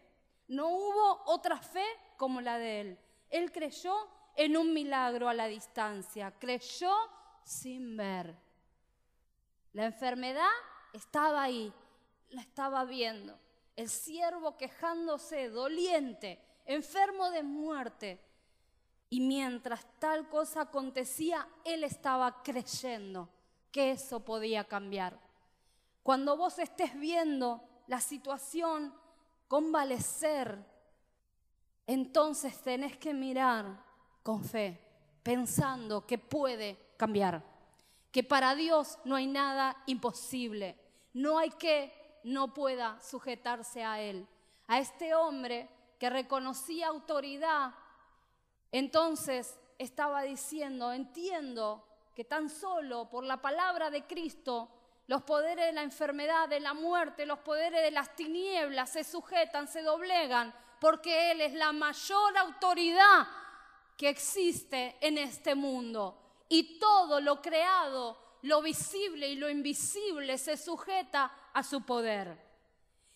No 0.50 0.68
hubo 0.68 1.24
otra 1.28 1.58
fe 1.58 1.86
como 2.18 2.42
la 2.42 2.58
de 2.58 2.82
él. 2.82 3.00
Él 3.30 3.50
creyó 3.50 3.96
en 4.36 4.58
un 4.58 4.74
milagro 4.74 5.30
a 5.30 5.34
la 5.34 5.48
distancia, 5.48 6.34
creyó 6.38 6.94
sin 7.46 7.96
ver. 7.96 8.36
La 9.72 9.86
enfermedad 9.86 10.52
estaba 10.92 11.44
ahí, 11.44 11.72
la 12.28 12.42
estaba 12.42 12.84
viendo. 12.84 13.40
El 13.78 13.88
siervo 13.88 14.58
quejándose, 14.58 15.48
doliente, 15.48 16.44
enfermo 16.66 17.32
de 17.32 17.44
muerte. 17.44 18.20
Y 19.10 19.22
mientras 19.22 19.86
tal 19.98 20.28
cosa 20.28 20.64
acontecía, 20.64 21.48
él 21.64 21.86
estaba 21.86 22.44
creyendo 22.44 23.30
que 23.72 23.92
eso 23.92 24.26
podía 24.26 24.66
cambiar. 24.66 25.23
Cuando 26.04 26.36
vos 26.36 26.60
estés 26.60 27.00
viendo 27.00 27.64
la 27.88 28.02
situación 28.02 28.94
convalecer, 29.48 30.64
entonces 31.88 32.62
tenés 32.62 32.98
que 32.98 33.14
mirar 33.14 33.82
con 34.22 34.44
fe, 34.44 34.80
pensando 35.24 36.06
que 36.06 36.18
puede 36.18 36.94
cambiar, 36.98 37.42
que 38.12 38.24
para 38.24 38.54
Dios 38.54 39.00
no 39.06 39.16
hay 39.16 39.28
nada 39.28 39.82
imposible, 39.86 40.78
no 41.14 41.38
hay 41.38 41.52
que 41.52 42.20
no 42.24 42.54
pueda 42.54 43.00
sujetarse 43.02 43.84
a 43.84 44.02
Él. 44.02 44.28
A 44.68 44.80
este 44.80 45.16
hombre 45.16 45.70
que 46.00 46.10
reconocía 46.10 46.88
autoridad, 46.88 47.74
entonces 48.72 49.58
estaba 49.78 50.24
diciendo, 50.24 50.92
entiendo 50.92 51.86
que 52.14 52.24
tan 52.26 52.50
solo 52.50 53.10
por 53.10 53.24
la 53.24 53.42
palabra 53.42 53.90
de 53.90 54.06
Cristo 54.06 54.70
los 55.08 55.24
poderes 55.24 55.66
de 55.66 55.74
la 55.74 55.84
enfermedad, 55.84 56.48
de 56.48 56.60
la 56.60 56.74
muerte, 56.74 57.26
los 57.26 57.40
poderes 57.40 57.82
de 57.82 57.92
las 57.92 58.16
tinieblas 58.16 58.92
se 58.92 59.04
sujetan, 59.04 59.68
se 59.68 59.82
doblegan, 59.82 60.54
porque 60.80 61.32
Él 61.32 61.42
es 61.42 61.54
la 61.54 61.72
mayor 61.72 62.38
autoridad 62.38 63.28
que 63.98 64.10
existe 64.10 64.98
en 65.02 65.18
este 65.18 65.56
mundo. 65.56 66.20
Y 66.50 66.80
todo 66.80 67.20
lo 67.20 67.42
creado, 67.42 68.18
lo 68.44 68.62
visible 68.62 69.28
y 69.28 69.36
lo 69.36 69.50
invisible 69.50 70.38
se 70.38 70.58
sujeta 70.58 71.32
a 71.54 71.64
su 71.64 71.86
poder. 71.86 72.38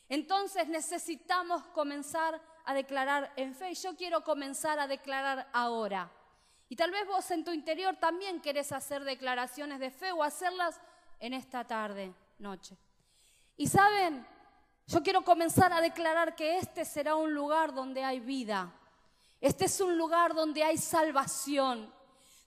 Entonces 0.09 0.67
necesitamos 0.67 1.63
comenzar 1.67 2.41
a 2.65 2.73
declarar 2.73 3.31
en 3.35 3.55
fe. 3.55 3.73
Yo 3.75 3.95
quiero 3.95 4.23
comenzar 4.23 4.79
a 4.79 4.87
declarar 4.87 5.49
ahora. 5.53 6.11
Y 6.69 6.75
tal 6.75 6.91
vez 6.91 7.05
vos 7.07 7.29
en 7.31 7.43
tu 7.43 7.51
interior 7.51 7.95
también 7.97 8.41
querés 8.41 8.71
hacer 8.71 9.03
declaraciones 9.03 9.79
de 9.79 9.89
fe 9.89 10.11
o 10.11 10.23
hacerlas 10.23 10.81
en 11.19 11.33
esta 11.33 11.65
tarde, 11.65 12.13
noche. 12.39 12.77
Y 13.55 13.67
saben, 13.67 14.25
Yo 14.89 15.03
quiero 15.03 15.21
comenzar 15.21 15.73
a 15.73 15.81
declarar 15.81 16.33
que 16.33 16.59
este 16.59 16.85
será 16.85 17.15
un 17.15 17.33
lugar 17.33 17.73
donde 17.73 18.05
hay 18.05 18.21
vida. 18.21 18.71
Este 19.41 19.65
es 19.65 19.81
un 19.81 19.97
lugar 19.97 20.33
donde 20.33 20.63
hay 20.63 20.77
salvación, 20.77 21.93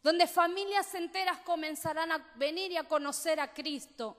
donde 0.02 0.26
familias 0.26 0.94
enteras 0.94 1.38
comenzarán 1.40 2.10
a 2.10 2.32
venir 2.36 2.72
y 2.72 2.78
a 2.78 2.88
conocer 2.88 3.40
a 3.40 3.52
Cristo, 3.52 4.16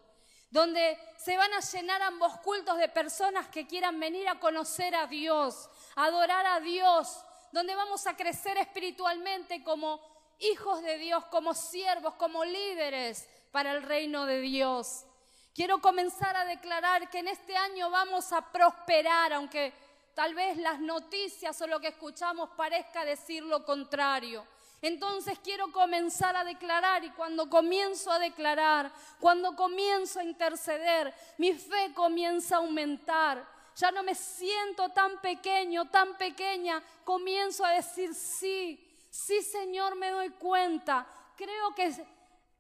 donde 0.52 1.00
se 1.18 1.36
van 1.36 1.52
a 1.52 1.62
llenar 1.62 2.00
ambos 2.04 2.38
cultos 2.42 2.78
de 2.78 2.90
personas 2.90 3.48
que 3.48 3.66
quieran 3.66 4.00
venir 4.00 4.28
a 4.28 4.40
conocer 4.40 4.94
a 4.94 5.08
Dios, 5.08 5.68
adorar 5.96 6.46
a 6.46 6.60
Dios, 6.60 7.26
donde 7.52 7.74
vamos 7.74 8.06
a 8.06 8.16
crecer 8.16 8.56
espiritualmente 8.58 9.64
como 9.64 10.00
hijos 10.38 10.84
de 10.84 11.00
Dios, 11.00 11.26
como 11.26 11.56
siervos, 11.56 12.14
como 12.14 12.46
líderes 12.46 13.28
para 13.52 13.72
el 13.72 13.84
reino 13.84 14.26
de 14.26 14.40
Dios. 14.40 15.06
Quiero 15.54 15.82
comenzar 15.82 16.36
a 16.36 16.46
declarar 16.46 17.10
que 17.10 17.20
en 17.20 17.28
este 17.28 17.56
año 17.56 17.90
vamos 17.90 18.32
a 18.32 18.52
prosperar, 18.52 19.34
aunque 19.34 19.74
tal 20.14 20.34
vez 20.34 20.58
las 20.58 20.80
noticias 20.80 21.62
o 21.62 21.68
lo 21.68 21.80
que 21.80 21.90
escuchamos 21.90 22.50
parezca 22.52 23.04
decir 23.04 23.44
lo 23.44 23.66
contrario. 23.66 24.46
Entonces 24.82 25.38
quiero 25.44 25.72
comenzar 25.72 26.36
a 26.36 26.44
declarar 26.44 27.04
y 27.04 27.12
cuando 27.12 27.50
comienzo 27.50 28.12
a 28.12 28.18
declarar, 28.18 28.92
cuando 29.20 29.56
comienzo 29.56 30.20
a 30.20 30.24
interceder, 30.24 31.14
mi 31.38 31.54
fe 31.54 31.94
comienza 31.94 32.56
a 32.56 32.60
aumentar. 32.60 33.46
Ya 33.76 33.92
no 33.92 34.04
me 34.04 34.16
siento 34.16 34.90
tan 34.90 35.20
pequeño, 35.22 35.90
tan 35.90 36.18
pequeña, 36.18 36.82
comienzo 37.04 37.64
a 37.64 37.72
decir 37.72 38.16
sí, 38.16 39.08
sí 39.10 39.42
Señor, 39.44 39.96
me 39.96 40.10
doy 40.10 40.30
cuenta. 40.32 41.06
Creo 41.38 41.76
que 41.76 41.94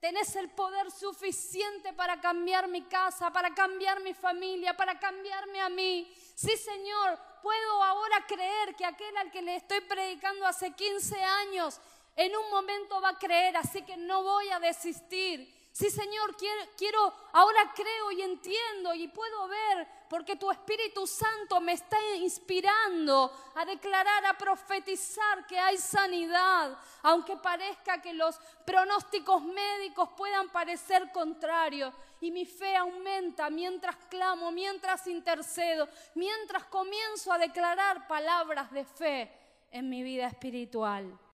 tenés 0.01 0.35
el 0.35 0.49
poder 0.49 0.89
suficiente 0.89 1.93
para 1.93 2.19
cambiar 2.19 2.67
mi 2.67 2.81
casa, 2.81 3.31
para 3.31 3.53
cambiar 3.53 4.01
mi 4.01 4.15
familia, 4.15 4.75
para 4.75 4.99
cambiarme 4.99 5.61
a 5.61 5.69
mí. 5.69 6.11
Sí, 6.35 6.57
Señor, 6.57 7.19
puedo 7.43 7.83
ahora 7.83 8.25
creer 8.27 8.75
que 8.75 8.83
aquel 8.83 9.15
al 9.15 9.31
que 9.31 9.43
le 9.43 9.57
estoy 9.57 9.79
predicando 9.81 10.45
hace 10.47 10.71
15 10.71 11.23
años, 11.23 11.79
en 12.15 12.35
un 12.35 12.49
momento 12.49 12.99
va 12.99 13.09
a 13.09 13.19
creer, 13.19 13.55
así 13.55 13.83
que 13.83 13.95
no 13.95 14.23
voy 14.23 14.49
a 14.49 14.59
desistir. 14.59 15.60
Sí, 15.73 15.89
Señor, 15.89 16.35
quiero, 16.35 16.61
quiero, 16.77 17.13
ahora 17.31 17.71
creo 17.73 18.11
y 18.11 18.21
entiendo 18.21 18.93
y 18.93 19.07
puedo 19.07 19.47
ver, 19.47 19.87
porque 20.09 20.35
tu 20.35 20.51
Espíritu 20.51 21.07
Santo 21.07 21.61
me 21.61 21.71
está 21.71 21.97
inspirando 22.17 23.31
a 23.55 23.63
declarar, 23.63 24.25
a 24.25 24.37
profetizar 24.37 25.47
que 25.47 25.57
hay 25.57 25.77
sanidad, 25.77 26.77
aunque 27.03 27.37
parezca 27.37 28.01
que 28.01 28.13
los 28.13 28.37
pronósticos 28.65 29.43
médicos 29.43 30.09
puedan 30.17 30.49
parecer 30.49 31.09
contrarios. 31.13 31.93
Y 32.19 32.31
mi 32.31 32.45
fe 32.45 32.75
aumenta 32.75 33.49
mientras 33.49 33.95
clamo, 34.09 34.51
mientras 34.51 35.07
intercedo, 35.07 35.87
mientras 36.15 36.65
comienzo 36.65 37.31
a 37.31 37.37
declarar 37.37 38.09
palabras 38.09 38.69
de 38.71 38.83
fe 38.83 39.31
en 39.71 39.89
mi 39.89 40.03
vida 40.03 40.27
espiritual. 40.27 41.17